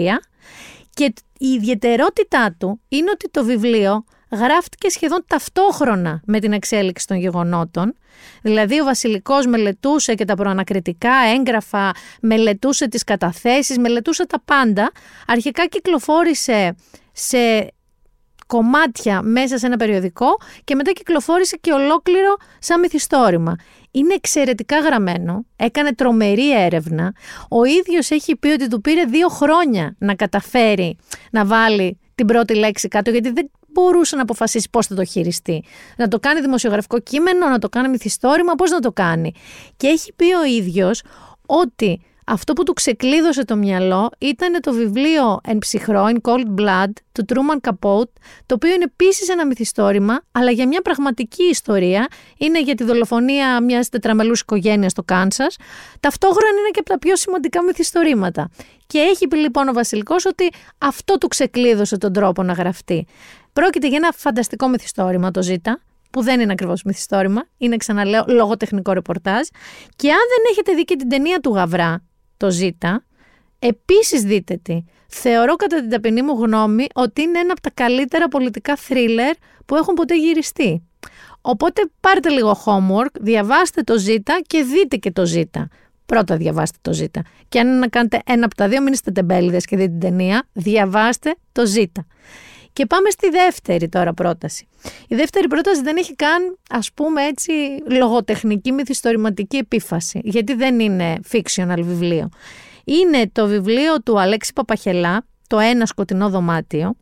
[0.95, 7.17] και η ιδιαιτερότητά του είναι ότι το βιβλίο γράφτηκε σχεδόν ταυτόχρονα με την εξέλιξη των
[7.17, 7.95] γεγονότων.
[8.43, 14.91] Δηλαδή ο Βασιλικός μελετούσε και τα προανακριτικά έγγραφα, μελετούσε τις καταθέσεις, μελετούσε τα πάντα.
[15.27, 16.75] Αρχικά κυκλοφόρησε
[17.13, 17.73] σε
[18.47, 20.27] κομμάτια μέσα σε ένα περιοδικό
[20.65, 23.57] και μετά κυκλοφόρησε και ολόκληρο σαν μυθιστόρημα.
[23.91, 27.15] Είναι εξαιρετικά γραμμένο, έκανε τρομερή έρευνα.
[27.49, 30.97] Ο ίδιος έχει πει ότι του πήρε δύο χρόνια να καταφέρει
[31.31, 35.65] να βάλει την πρώτη λέξη κάτω γιατί δεν μπορούσε να αποφασίσει πώς θα το χειριστεί.
[35.97, 39.33] Να το κάνει δημοσιογραφικό κείμενο, να το κάνει μυθιστόρημα, πώς να το κάνει.
[39.77, 41.03] Και έχει πει ο ίδιος
[41.47, 42.01] ότι
[42.31, 47.25] αυτό που του ξεκλείδωσε το μυαλό ήταν το βιβλίο «Εν ψυχρό», «In Cold Blood» του
[47.29, 48.11] Truman Capote,
[48.47, 52.09] το οποίο είναι επίσης ένα μυθιστόρημα, αλλά για μια πραγματική ιστορία.
[52.39, 55.57] Είναι για τη δολοφονία μιας τετραμελούς οικογένειας στο Κάνσας.
[56.01, 58.51] Ταυτόχρονα είναι και από τα πιο σημαντικά μυθιστορήματα.
[58.87, 60.49] Και έχει πει λοιπόν ο Βασιλικός ότι
[60.79, 63.07] αυτό του ξεκλείδωσε τον τρόπο να γραφτεί.
[63.59, 65.81] Πρόκειται για ένα φανταστικό μυθιστόρημα, το Ζήτα,
[66.11, 69.47] που δεν είναι ακριβώς μυθιστόρημα, είναι ξαναλέω λογοτεχνικό ρεπορτάζ.
[69.97, 72.05] Και αν δεν έχετε δει και την ταινία του Γαβρά,
[72.37, 73.05] το Ζήτα,
[73.59, 74.85] επίσης δείτε τι.
[75.09, 79.35] Θεωρώ κατά την ταπεινή μου γνώμη ότι είναι ένα από τα καλύτερα πολιτικά θρίλερ
[79.67, 80.83] που έχουν ποτέ γυριστεί.
[81.41, 85.69] Οπότε πάρτε λίγο homework, διαβάστε το Ζήτα και δείτε και το Ζήτα.
[86.07, 87.23] Πρώτα διαβάστε το Ζήτα.
[87.49, 90.01] Και αν είναι να κάνετε ένα από τα δύο, μην είστε τεμπέληδες και δείτε την
[90.01, 92.07] ταινία, διαβάστε το Ζήτα.
[92.79, 94.67] Και πάμε στη δεύτερη τώρα πρόταση.
[95.09, 97.53] Η δεύτερη πρόταση δεν έχει καν, ας πούμε έτσι,
[97.91, 102.29] λογοτεχνική μυθιστορηματική επίφαση, γιατί δεν είναι fictional βιβλίο.
[102.85, 106.95] Είναι το βιβλίο του Αλέξη Παπαχελά, το «Ένα σκοτεινό δωμάτιο»,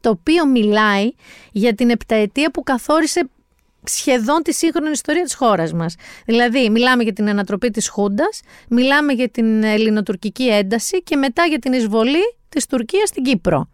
[0.00, 1.10] το οποίο μιλάει
[1.52, 3.28] για την επταετία που καθόρισε
[3.84, 5.94] σχεδόν τη σύγχρονη ιστορία της χώρας μας.
[6.24, 11.58] Δηλαδή, μιλάμε για την ανατροπή της Χούντας, μιλάμε για την ελληνοτουρκική ένταση και μετά για
[11.58, 13.68] την εισβολή της Τουρκίας στην Κύπρο.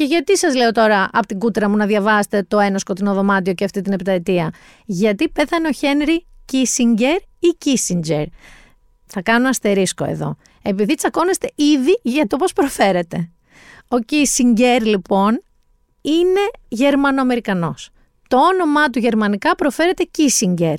[0.00, 3.52] Και γιατί σας λέω τώρα από την κούτρα μου να διαβάσετε το ένα σκοτεινό δωμάτιο
[3.54, 4.50] και αυτή την επταετία;
[4.86, 8.24] Γιατί πέθανε ο Χένρι Κίσιγκερ ή Κίσιντζερ;
[9.06, 10.36] Θα κάνω αστερίσκο εδώ.
[10.62, 13.30] Επειδή τσακώνεστε ήδη για το πώς προφέρετε.
[13.88, 15.42] Ο Κίσιγκερ λοιπόν
[16.00, 17.90] είναι Γερμανοαμερικανός.
[18.28, 20.74] Το όνομά του γερμανικά προφέρεται Κίσιγκερ.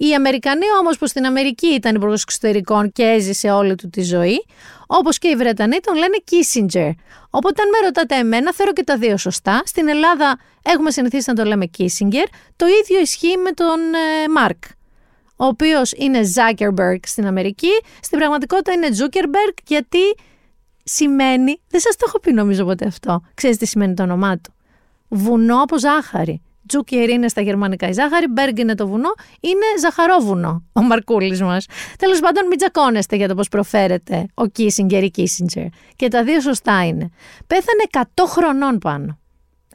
[0.00, 4.44] Οι Αμερικανοί όμως που στην Αμερική ήταν υπουργός εξωτερικών και έζησε όλη του τη ζωή,
[4.86, 6.90] όπως και οι Βρετανοί τον λένε Kissinger.
[7.30, 9.62] Οπότε αν με ρωτάτε εμένα, θέλω και τα δύο σωστά.
[9.64, 12.26] Στην Ελλάδα έχουμε συνηθίσει να το λέμε Kissinger.
[12.56, 13.78] Το ίδιο ισχύει με τον
[14.34, 14.62] Μάρκ.
[15.40, 17.70] ο οποίος είναι Zuckerberg στην Αμερική.
[18.00, 19.98] Στην πραγματικότητα είναι Zuckerberg γιατί
[20.84, 24.52] σημαίνει, δεν σας το έχω πει νομίζω ποτέ αυτό, ξέρεις τι σημαίνει το όνομά του.
[25.08, 26.42] Βουνό από ζάχαρη.
[26.68, 31.66] Τζούκερ είναι στα γερμανικά η ζάχαρη, Μπέργκ είναι το βουνό, είναι ζαχαρόβουνο ο Μαρκούλης μας.
[31.98, 35.64] Τέλος πάντων, μην τσακώνεστε για το πώς προφέρετε ο Κίσιγκερ ή Κίσιντζερ.
[35.96, 37.10] Και τα δύο σωστά είναι.
[37.46, 39.18] Πέθανε 100 χρονών πάνω.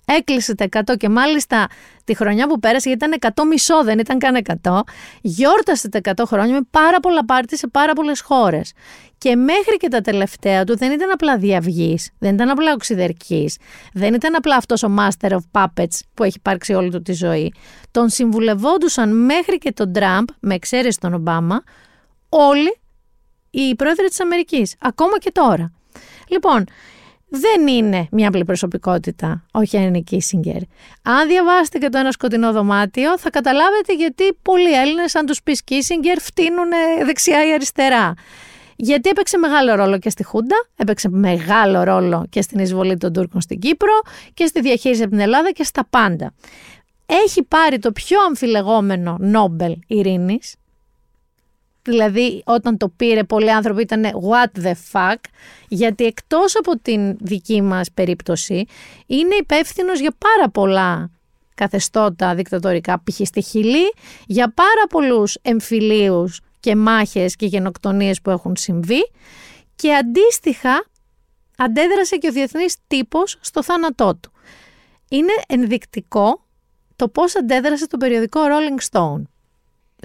[0.06, 1.68] Έκλεισε τα 100 και μάλιστα
[2.04, 4.80] τη χρονιά που πέρασε, γιατί ήταν 100 μισό, δεν ήταν καν 100,
[5.22, 8.74] γιόρτασε τα 100 χρόνια με πάρα πολλά πάρτι σε πάρα πολλές χώρες.
[9.18, 13.58] Και μέχρι και τα τελευταία του δεν ήταν απλά διαυγής, δεν ήταν απλά οξυδερκής,
[13.94, 17.54] δεν ήταν απλά αυτός ο Master of Puppets που έχει υπάρξει όλη του τη ζωή.
[17.92, 21.64] Τον συμβουλευόντουσαν μέχρι και τον Τραμπ, με εξαίρεση τον Ομπάμα,
[22.30, 22.78] όλοι
[23.50, 25.72] οι πρόεδροι της Αμερικής, ακόμα και τώρα.
[26.28, 26.66] Λοιπόν,
[27.36, 30.62] δεν είναι μια απλή προσωπικότητα ο Χένρι Κίσιγκερ.
[31.02, 35.64] Αν διαβάσετε και το ένα σκοτεινό δωμάτιο, θα καταλάβετε γιατί πολλοί Έλληνες, αν τους πεις
[35.64, 36.70] Κίσιγκερ, φτύνουν
[37.06, 38.14] δεξιά ή αριστερά.
[38.76, 43.42] Γιατί έπαιξε μεγάλο ρόλο και στη Χούντα, έπαιξε μεγάλο ρόλο και στην εισβολή των Τούρκων
[43.42, 43.94] στην Κύπρο
[44.34, 46.34] και στη διαχείριση από την Ελλάδα και στα πάντα.
[47.06, 50.56] Έχει πάρει το πιο αμφιλεγόμενο Νόμπελ ειρήνης,
[51.84, 55.16] δηλαδή όταν το πήρε πολλοί άνθρωποι ήταν what the fuck,
[55.68, 58.66] γιατί εκτός από την δική μας περίπτωση
[59.06, 61.12] είναι υπεύθυνος για πάρα πολλά
[61.56, 63.20] καθεστώτα δικτατορικά, π.χ.
[63.24, 63.94] στη Χιλή,
[64.28, 69.10] για πάρα πολλούς εμφυλίους και μάχες και γενοκτονίες που έχουν συμβεί
[69.76, 70.86] και αντίστοιχα
[71.58, 74.32] αντέδρασε και ο διεθνής τύπος στο θάνατό του.
[75.10, 76.46] Είναι ενδεικτικό
[76.96, 79.22] το πώς αντέδρασε το περιοδικό Rolling Stone.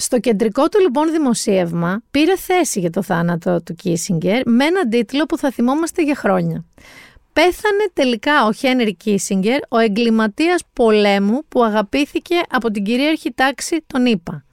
[0.01, 5.27] Στο κεντρικό του λοιπόν δημοσίευμα πήρε θέση για το θάνατο του Κίσιγκερ με έναν τίτλο
[5.27, 6.65] που θα θυμόμαστε για χρόνια.
[7.33, 14.07] Πέθανε τελικά ο Χένρι Κίσιγκερ, ο εγκληματίας πολέμου που αγαπήθηκε από την κυρίαρχη τάξη των
[14.07, 14.45] ΗΠΑ.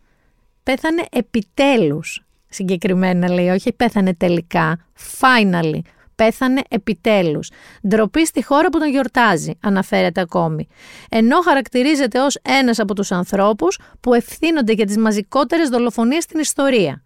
[0.63, 4.85] πέθανε επιτέλους συγκεκριμένα λέει, όχι πέθανε τελικά,
[5.19, 5.79] finally,
[6.15, 7.49] πέθανε επιτέλους.
[7.87, 10.67] Ντροπή στη χώρα που τον γιορτάζει, αναφέρεται ακόμη.
[11.09, 17.03] Ενώ χαρακτηρίζεται ως ένας από τους ανθρώπους που ευθύνονται για τις μαζικότερες δολοφονίες στην ιστορία.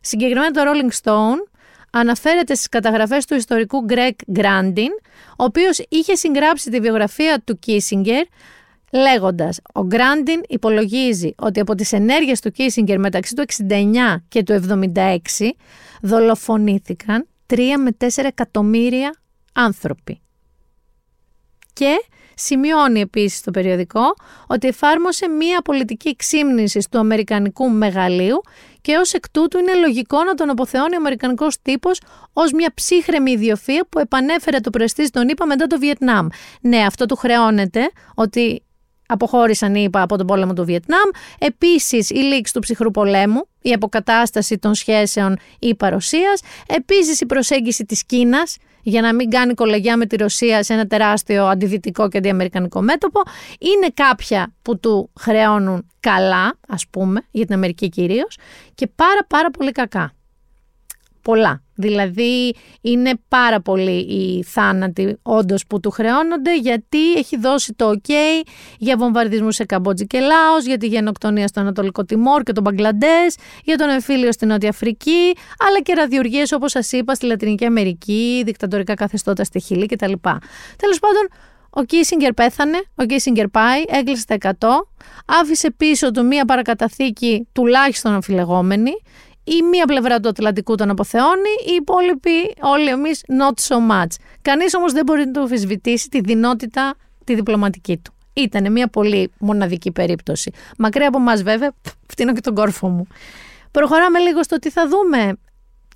[0.00, 1.50] Συγκεκριμένα το Rolling Stone
[1.90, 4.90] αναφέρεται στις καταγραφές του ιστορικού Greg Grandin,
[5.38, 8.24] ο οποίος είχε συγγράψει τη βιογραφία του Kissinger
[8.92, 14.52] λέγοντας «Ο Γκράντιν υπολογίζει ότι από τις ενέργειες του Κίσιγκερ μεταξύ του 69 και του
[14.52, 15.18] 76
[16.02, 19.14] δολοφονήθηκαν 3 με 4 εκατομμύρια
[19.52, 20.20] άνθρωποι».
[21.72, 24.14] Και σημειώνει επίσης το περιοδικό
[24.46, 28.40] ότι εφάρμοσε μία πολιτική ξύμνηση του Αμερικανικού μεγαλείου
[28.80, 32.00] και ως εκ τούτου είναι λογικό να τον αποθεώνει ο Αμερικανικός τύπος
[32.32, 36.26] ως μια ψύχρεμη ιδιοφία που επανέφερε το προεστής τον ΗΠΑ μετά το Βιετνάμ.
[36.60, 38.62] Ναι, αυτό του χρεώνεται ότι
[39.06, 41.08] αποχώρησαν, είπα, από τον πόλεμο του Βιετνάμ.
[41.38, 46.38] Επίσης, η λήξη του ψυχρού πολέμου, η αποκατάσταση των σχέσεων ΗΠΑ-Ρωσία.
[46.66, 50.86] Επίσης, η προσέγγιση της Κίνας για να μην κάνει κολεγιά με τη Ρωσία σε ένα
[50.86, 53.20] τεράστιο αντιδυτικό και αντιαμερικανικό μέτωπο.
[53.58, 58.36] Είναι κάποια που του χρεώνουν καλά, ας πούμε, για την Αμερική κυρίως,
[58.74, 60.12] και πάρα πάρα πολύ κακά.
[61.22, 61.62] Πολλά.
[61.74, 68.10] Δηλαδή είναι πάρα πολύ οι θάνατοι όντως που του χρεώνονται γιατί έχει δώσει το ok
[68.78, 73.36] για βομβαρδισμούς σε Καμπότζη και Λάος, για τη γενοκτονία στο Ανατολικό Τιμόρ και τον Μπαγκλαντές,
[73.64, 75.32] για τον εμφύλιο στην Νότια Αφρική,
[75.68, 80.12] αλλά και ραδιουργίες όπως σας είπα στη Λατινική Αμερική, δικτατορικά καθεστώτα στη Χιλή κτλ.
[80.76, 81.28] Τέλος πάντων,
[81.70, 84.68] ο Κίσιγκερ πέθανε, ο Κίσιγκερ πάει, έκλεισε τα 100,
[85.26, 88.92] άφησε πίσω του μία παρακαταθήκη τουλάχιστον αμφιλεγόμενη,
[89.44, 94.10] η μία πλευρά του Ατλαντικού τον αποθεώνει, οι υπόλοιποι όλοι εμείς not so much.
[94.42, 98.12] Κανείς όμως δεν μπορεί να το αμφισβητήσει τη δυνότητα τη διπλωματική του.
[98.32, 100.50] Ήταν μια πολύ μοναδική περίπτωση.
[100.78, 101.72] Μακριά από εμάς, βέβαια,
[102.06, 103.06] φτύνω και τον κόρφο μου.
[103.70, 105.36] Προχωράμε λίγο στο τι θα δούμε.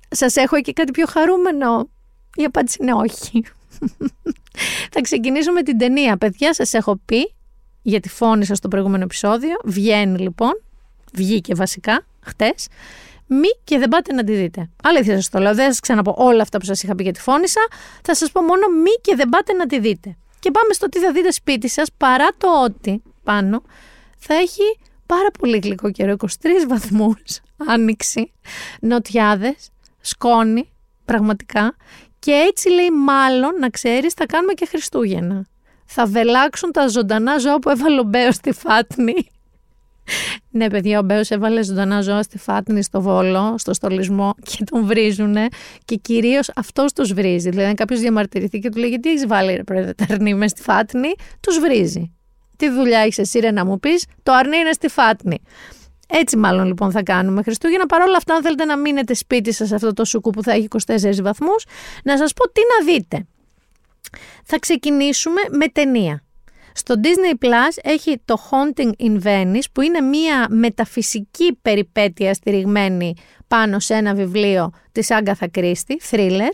[0.09, 1.89] Σας έχω εκεί κάτι πιο χαρούμενο;
[2.35, 3.43] Η απάντηση είναι όχι.
[4.93, 6.17] θα ξεκινήσουμε την ταινία.
[6.17, 7.33] Παιδιά, σας έχω πει,
[7.81, 9.55] γιατί φώνησα στο προηγούμενο επεισόδιο.
[9.63, 10.61] Βγαίνει λοιπόν,
[11.13, 12.67] βγήκε βασικά, χτες
[13.27, 14.69] μη και δεν πάτε να τη δείτε.
[14.83, 17.13] Αλήθεια σας το λέω, δεν θα σας ξαναπώ όλα αυτά που σας είχα πει για
[17.13, 17.61] τη φώνησα.
[18.03, 20.17] Θα σας πω μόνο μη και δεν πάτε να τη δείτε.
[20.39, 23.61] Και πάμε στο τι θα δείτε σπίτι σας, παρά το ότι πάνω
[24.17, 26.25] θα έχει πάρα πολύ γλυκό καιρό, 23
[26.67, 27.39] βαθμούς,
[27.73, 28.31] άνοιξη,
[28.79, 29.69] νοτιάδες,
[30.01, 30.71] σκόνη,
[31.05, 31.75] πραγματικά.
[32.19, 35.47] Και έτσι λέει, μάλλον να ξέρεις, θα κάνουμε και Χριστούγεννα.
[35.85, 39.27] Θα βελάξουν τα ζωντανά ζώα που έβαλε ο Μπέος στη Φάτνη
[40.49, 44.85] ναι, παιδιά, ο Μπέος έβαλε ζωντανά ζώα στη Φάτνη, στο Βόλο, στο στολισμό και τον
[44.85, 45.47] βρίζουνε.
[45.85, 47.49] Και κυρίως αυτός τους βρίζει.
[47.49, 50.61] Δηλαδή, αν κάποιος διαμαρτυρηθεί και του λέει: Γιατί έχεις βάλει ρε τα αρνί μες στη
[50.61, 52.11] Φάτνη, τους βρίζει.
[52.57, 55.41] Τι δουλειά έχεις εσύ, ρε, να μου πεις, το αρνί είναι στη Φάτνη.
[56.07, 57.85] Έτσι, μάλλον λοιπόν θα κάνουμε Χριστούγεννα.
[57.85, 60.51] Παρ' όλα αυτά, αν θέλετε να μείνετε σπίτι σας σε αυτό το σουκού που θα
[60.51, 61.65] έχει 24 βαθμούς,
[62.03, 63.25] να σας πω τι να δείτε.
[64.43, 66.21] Θα ξεκινήσουμε με ταινία.
[66.77, 73.13] Στο Disney Plus έχει το Haunting in Venice που είναι μια μεταφυσική περιπέτεια στηριγμένη
[73.47, 76.51] πάνω σε ένα βιβλίο της Άγκαθα Κρίστη, thriller.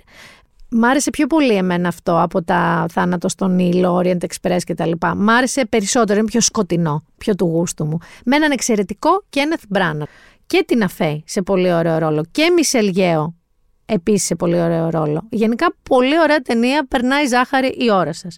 [0.70, 4.92] Μ' άρεσε πιο πολύ εμένα αυτό από τα θάνατο στον Νίλο, Orient Express κτλ.
[5.16, 7.98] Μ' άρεσε περισσότερο, είναι πιο σκοτεινό, πιο του γούστου μου.
[8.26, 10.08] Με έναν εξαιρετικό Kenneth Branagh
[10.46, 13.36] και την Αφέη σε πολύ ωραίο ρόλο και Μισελ Γέο
[13.86, 15.28] επίσης σε πολύ ωραίο ρόλο.
[15.30, 18.38] Γενικά πολύ ωραία ταινία, περνάει ζάχαρη η ώρα σας.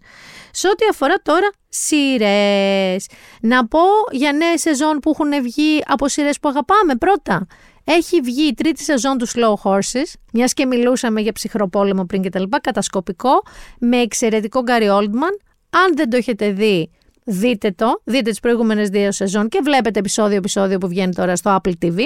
[0.51, 3.07] Σε ό,τι αφορά τώρα σειρές.
[3.41, 3.79] Να πω
[4.11, 6.95] για νέες σεζόν που έχουν βγει από σειρές που αγαπάμε.
[6.95, 7.47] Πρώτα,
[7.83, 12.43] έχει βγει η τρίτη σεζόν του Slow Horses, μιας και μιλούσαμε για ψυχροπόλεμο πριν κτλ.
[12.61, 13.43] Κατασκοπικό,
[13.79, 15.35] με εξαιρετικό Gary Oldman.
[15.69, 16.91] Αν δεν το έχετε δει,
[17.23, 18.01] δείτε το.
[18.03, 21.99] Δείτε τις προηγούμενες δύο σεζόν και βλέπετε επεισόδιο-επεισόδιο που βγαίνει τώρα στο Apple TV.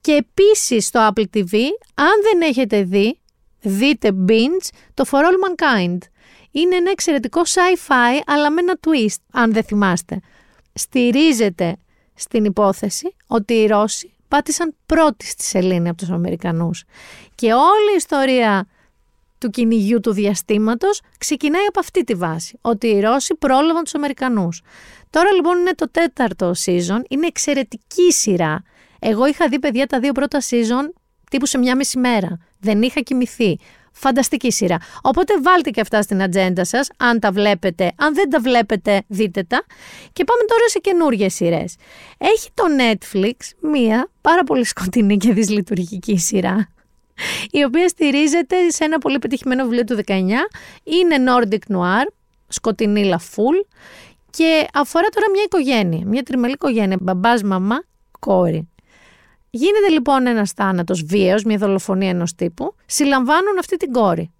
[0.00, 1.54] Και επίσης στο Apple TV,
[1.94, 3.18] αν δεν έχετε δει,
[3.60, 5.98] δείτε binge το For All Mankind
[6.50, 10.20] είναι ένα εξαιρετικό sci-fi, αλλά με ένα twist, αν δεν θυμάστε.
[10.72, 11.76] Στηρίζεται
[12.14, 16.84] στην υπόθεση ότι οι Ρώσοι πάτησαν πρώτοι στη σελήνη από τους Αμερικανούς.
[17.34, 18.68] Και όλη η ιστορία
[19.38, 24.62] του κυνηγιού του διαστήματος ξεκινάει από αυτή τη βάση, ότι οι Ρώσοι πρόλαβαν τους Αμερικανούς.
[25.10, 28.62] Τώρα λοιπόν είναι το τέταρτο season, είναι εξαιρετική σειρά.
[29.00, 30.90] Εγώ είχα δει παιδιά τα δύο πρώτα season
[31.30, 32.38] τύπου σε μια μισή μέρα.
[32.58, 33.58] Δεν είχα κοιμηθεί.
[33.92, 34.78] Φανταστική σειρά.
[35.02, 37.92] Οπότε βάλτε και αυτά στην ατζέντα σας, αν τα βλέπετε.
[37.96, 39.64] Αν δεν τα βλέπετε, δείτε τα.
[40.12, 41.76] Και πάμε τώρα σε καινούργιες σειρές.
[42.18, 46.68] Έχει το Netflix μία πάρα πολύ σκοτεινή και δυσλειτουργική σειρά
[47.50, 50.12] η οποία στηρίζεται σε ένα πολύ πετυχημένο βιβλίο του 19.
[50.84, 52.06] Είναι Nordic Noir,
[52.48, 53.56] σκοτεινή λαφούλ
[54.30, 57.82] και αφορά τώρα μια οικογένεια, μια τριμελή οικογένεια, μπαμπάς, μαμά,
[58.18, 58.68] κόρη.
[59.50, 64.32] Γίνεται λοιπόν ένας θάνατος βίαιος, μια δολοφονία ενός τύπου, συλλαμβάνουν αυτή την κόρη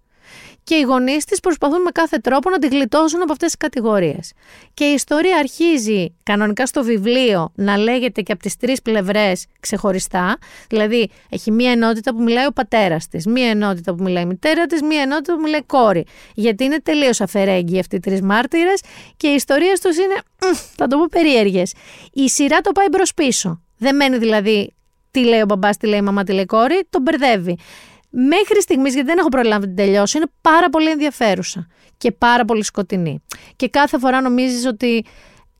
[0.63, 4.33] και οι γονείς της προσπαθούν με κάθε τρόπο να τη γλιτώσουν από αυτές τις κατηγορίες.
[4.73, 10.37] Και η ιστορία αρχίζει κανονικά στο βιβλίο να λέγεται και από τις τρεις πλευρές ξεχωριστά.
[10.69, 14.65] Δηλαδή, έχει μία ενότητα που μιλάει ο πατέρας της, μία ενότητα που μιλάει η μητέρα
[14.65, 16.05] της, μία ενότητα που μιλάει η κόρη.
[16.35, 18.81] Γιατί είναι τελείως αφαιρέγγυοι αυτοί οι τρεις μάρτυρες
[19.17, 20.15] και οι ιστορίες τους είναι,
[20.77, 21.73] θα το πω, περίεργες.
[22.13, 23.61] Η σειρά το πάει μπρο-πίσω.
[23.77, 24.73] Δεν μένει δηλαδή
[25.11, 27.57] τι λέει ο μπαμπάς, τι λέει η μαμά, τι λέει η κόρη, τον μπερδεύει
[28.11, 32.45] μέχρι στιγμής, γιατί δεν έχω προλάβει να την τελειώσω, είναι πάρα πολύ ενδιαφέρουσα και πάρα
[32.45, 33.23] πολύ σκοτεινή.
[33.55, 35.05] Και κάθε φορά νομίζεις ότι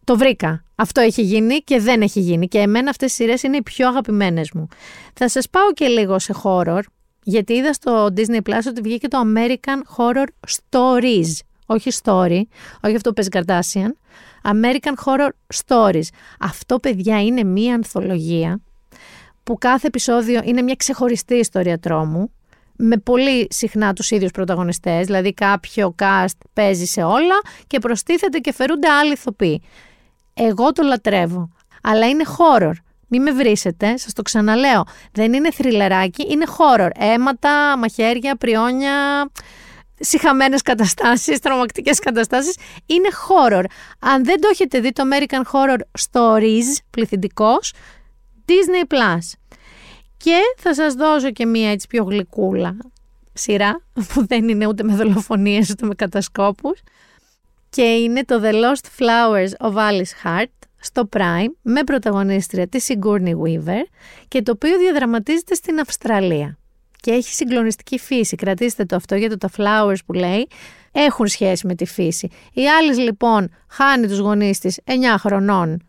[0.04, 0.66] το βρήκα.
[0.76, 2.48] Αυτό έχει γίνει και δεν έχει γίνει.
[2.48, 4.68] Και εμένα αυτές οι σειρές είναι οι πιο αγαπημένες μου.
[5.14, 6.82] Θα σας πάω και λίγο σε horror,
[7.24, 11.40] γιατί είδα στο Disney Plus ότι βγήκε το American Horror Stories.
[11.66, 12.42] Όχι story,
[12.82, 13.92] όχι αυτό που παίζει Kardashian.
[14.52, 15.30] American Horror
[15.66, 16.08] Stories.
[16.40, 18.62] Αυτό, παιδιά, είναι μία ανθολογία
[19.44, 22.32] που κάθε επεισόδιο είναι μια ξεχωριστή ιστορία τρόμου
[22.76, 28.54] με πολύ συχνά τους ίδιους πρωταγωνιστές, δηλαδή κάποιο cast παίζει σε όλα και προστίθεται και
[28.54, 29.62] φερούνται άλλοι ηθοποιοί.
[30.34, 31.50] Εγώ το λατρεύω,
[31.82, 32.74] αλλά είναι horror.
[33.08, 34.84] Μην με βρίσετε, σας το ξαναλέω.
[35.12, 36.90] Δεν είναι θρυλεράκι, είναι horror.
[36.98, 39.30] Αίματα, μαχαίρια, πριόνια,
[40.00, 42.58] συχαμένες καταστάσεις, τρομακτικές καταστάσεις.
[42.86, 43.64] Είναι horror.
[44.00, 45.80] Αν δεν το έχετε δει το American Horror
[46.12, 47.74] Stories, πληθυντικός,
[48.52, 49.32] Disney Plus.
[50.18, 52.78] Και θα σας δώσω και μία έτσι πιο γλυκούλα
[53.34, 53.82] σειρά
[54.14, 56.82] που δεν είναι ούτε με δολοφονίες ούτε με κατασκόπους
[57.70, 63.34] και είναι το The Lost Flowers of Alice Hart στο Prime με πρωταγωνίστρια τη Sigourney
[63.44, 63.84] Weaver
[64.28, 66.58] και το οποίο διαδραματίζεται στην Αυστραλία
[67.02, 68.36] και έχει συγκλονιστική φύση.
[68.36, 70.48] Κρατήστε το αυτό γιατί τα flowers που λέει
[70.92, 72.30] έχουν σχέση με τη φύση.
[72.54, 75.82] Η Alice λοιπόν χάνει τους γονείς της 9 χρονών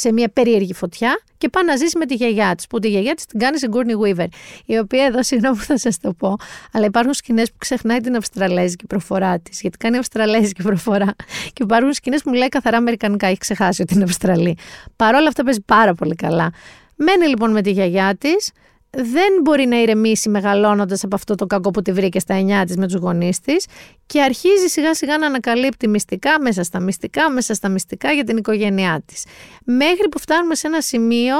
[0.00, 2.66] σε μια περίεργη φωτιά και πάει να ζήσει με τη γιαγιά της.
[2.66, 4.26] Που τη γιαγιά της την κάνει η Γκούρνι Weaver,
[4.64, 6.36] η οποία εδώ, συγγνώμη που θα σας το πω,
[6.72, 11.14] αλλά υπάρχουν σκηνές που ξεχνάει την Αυστραλέζικη προφορά της, γιατί κάνει Αυστραλέζικη προφορά.
[11.52, 14.56] Και υπάρχουν σκηνές που μιλάει καθαρά Αμερικανικά, έχει ξεχάσει ότι είναι Αυστραλή.
[14.96, 16.52] Παρ' όλα αυτά παίζει πάρα πολύ καλά.
[16.96, 18.52] Μένει λοιπόν με τη γιαγιά της,
[18.90, 22.76] δεν μπορεί να ηρεμήσει μεγαλώνοντας από αυτό το κακό που τη βρήκε στα εννιά της
[22.76, 23.66] με τους γονείς της
[24.06, 28.36] και αρχίζει σιγά σιγά να ανακαλύπτει μυστικά μέσα στα μυστικά, μέσα στα μυστικά για την
[28.36, 29.24] οικογένειά της.
[29.64, 31.34] Μέχρι που φτάνουμε σε ένα σημείο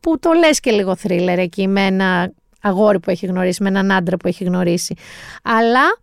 [0.00, 3.92] που το λες και λίγο θρίλερ εκεί με ένα αγόρι που έχει γνωρίσει, με έναν
[3.92, 4.94] άντρα που έχει γνωρίσει.
[5.42, 5.98] Αλλά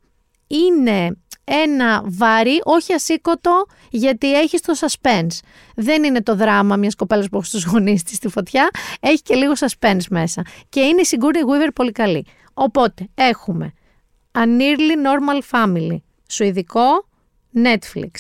[0.48, 1.18] είναι
[1.54, 5.40] ένα βαρύ, όχι ασήκωτο, γιατί έχει το suspense.
[5.76, 9.36] Δεν είναι το δράμα μιας κοπέλας που έχει στους γονείς της στη φωτιά, έχει και
[9.36, 10.46] λίγο suspense μέσα.
[10.70, 12.26] Και είναι η Sigourney Weaver πολύ καλή.
[12.54, 13.74] Οπότε έχουμε
[14.32, 15.98] A Nearly Normal Family,
[16.28, 17.08] σουηδικό
[17.64, 18.12] Netflix.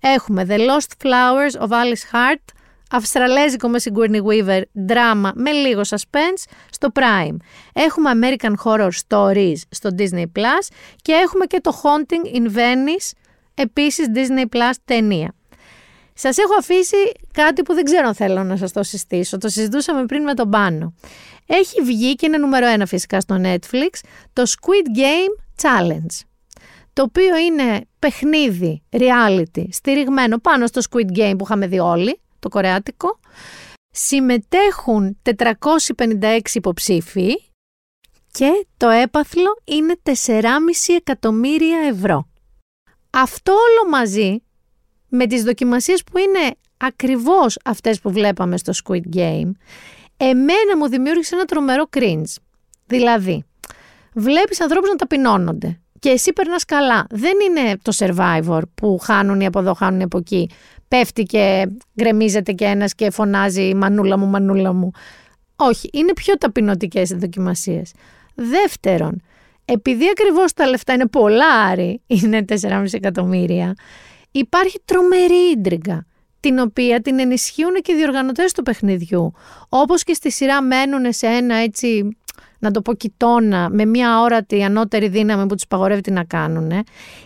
[0.00, 2.44] Έχουμε The Lost Flowers of Alice Hart,
[2.90, 7.36] Αυστραλέζικο με Sigourney Weaver, δράμα με λίγο suspense στο Prime.
[7.72, 10.68] Έχουμε American Horror Stories στο Disney Plus
[11.02, 13.10] και έχουμε και το Haunting in Venice,
[13.54, 15.34] επίσης Disney Plus ταινία.
[16.14, 16.96] Σας έχω αφήσει
[17.32, 20.50] κάτι που δεν ξέρω αν θέλω να σας το συστήσω, το συζητούσαμε πριν με τον
[20.50, 20.94] Πάνο.
[21.46, 24.00] Έχει βγει και είναι νούμερο ένα φυσικά στο Netflix,
[24.32, 26.24] το Squid Game Challenge
[26.92, 32.48] το οποίο είναι παιχνίδι, reality, στηριγμένο πάνω στο Squid Game που είχαμε δει όλοι, το
[32.48, 33.18] κορεάτικο.
[33.90, 37.32] Συμμετέχουν 456 υποψήφοι
[38.30, 40.12] και το έπαθλο είναι 4,5
[40.96, 42.28] εκατομμύρια ευρώ.
[43.10, 44.42] Αυτό όλο μαζί
[45.08, 49.50] με τις δοκιμασίες που είναι ακριβώς αυτές που βλέπαμε στο Squid Game,
[50.16, 52.34] εμένα μου δημιούργησε ένα τρομερό cringe.
[52.86, 53.44] Δηλαδή,
[54.14, 57.06] βλέπεις ανθρώπους να ταπεινώνονται και εσύ περνάς καλά.
[57.10, 60.50] Δεν είναι το Survivor που χάνουν οι από εδώ, χάνουν οι από εκεί
[60.90, 61.66] πέφτει και
[62.00, 64.90] γκρεμίζεται και ένας και φωνάζει «Μανούλα μου, μανούλα μου».
[65.56, 67.92] Όχι, είναι πιο ταπεινωτικές οι δοκιμασίες.
[68.34, 69.22] Δεύτερον,
[69.64, 73.74] επειδή ακριβώς τα λεφτά είναι πολλά άρη, είναι 4,5 εκατομμύρια,
[74.30, 76.06] υπάρχει τρομερή ίντριγκα
[76.40, 79.32] την οποία την ενισχύουν και οι διοργανωτές του παιχνιδιού.
[79.68, 82.16] Όπως και στη σειρά μένουν σε ένα έτσι
[82.60, 86.70] να το πω κοιτώνα, με μια όρατη ανώτερη δύναμη που τους παγορεύει τι να κάνουν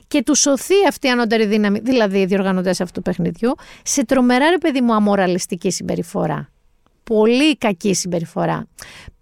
[0.08, 4.50] και του σωθεί αυτή η ανώτερη δύναμη, δηλαδή οι διοργανωτές αυτού του παιχνιδιού, σε τρομερά
[4.50, 6.48] ρε παιδί μου αμοραλιστική συμπεριφορά.
[7.04, 8.66] Πολύ κακή συμπεριφορά.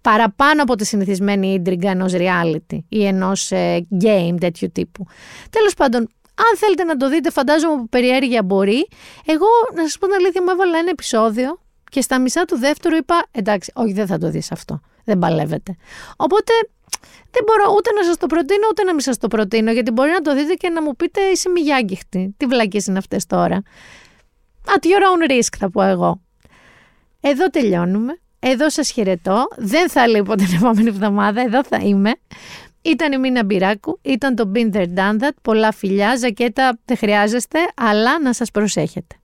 [0.01, 5.05] Παραπάνω από τη συνηθισμένη ίντριγκα ενός reality ή ενός ε, game τέτοιου τύπου.
[5.49, 6.01] Τέλος πάντων,
[6.35, 8.87] αν θέλετε να το δείτε, φαντάζομαι που περιέργεια μπορεί.
[9.25, 9.45] Εγώ,
[9.75, 11.59] να σας πω την αλήθεια, μου έβαλα ένα επεισόδιο
[11.91, 15.75] και στα μισά του δεύτερου είπα: Εντάξει, όχι, δεν θα το δεις αυτό δεν παλεύετε.
[16.15, 16.53] Οπότε
[17.31, 20.11] δεν μπορώ ούτε να σας το προτείνω ούτε να μην σας το προτείνω γιατί μπορεί
[20.11, 22.33] να το δείτε και να μου πείτε είσαι μη γιάγκυχτη.
[22.37, 23.61] Τι βλακίες είναι αυτές τώρα;
[24.65, 26.21] At your own risk θα πω εγώ.
[27.19, 28.17] Εδώ τελειώνουμε.
[28.39, 29.47] Εδώ σας χαιρετώ.
[29.57, 31.41] Δεν θα λείπω την επόμενη εβδομάδα.
[31.41, 32.11] Εδώ θα είμαι.
[32.81, 35.31] Ήταν η Μίνα Μπυράκου, ήταν το Been There Done That.
[35.41, 39.15] Πολλά φιλιά, ζακέτα δεν χρειάζεστε, αλλά να σας προσέχετε.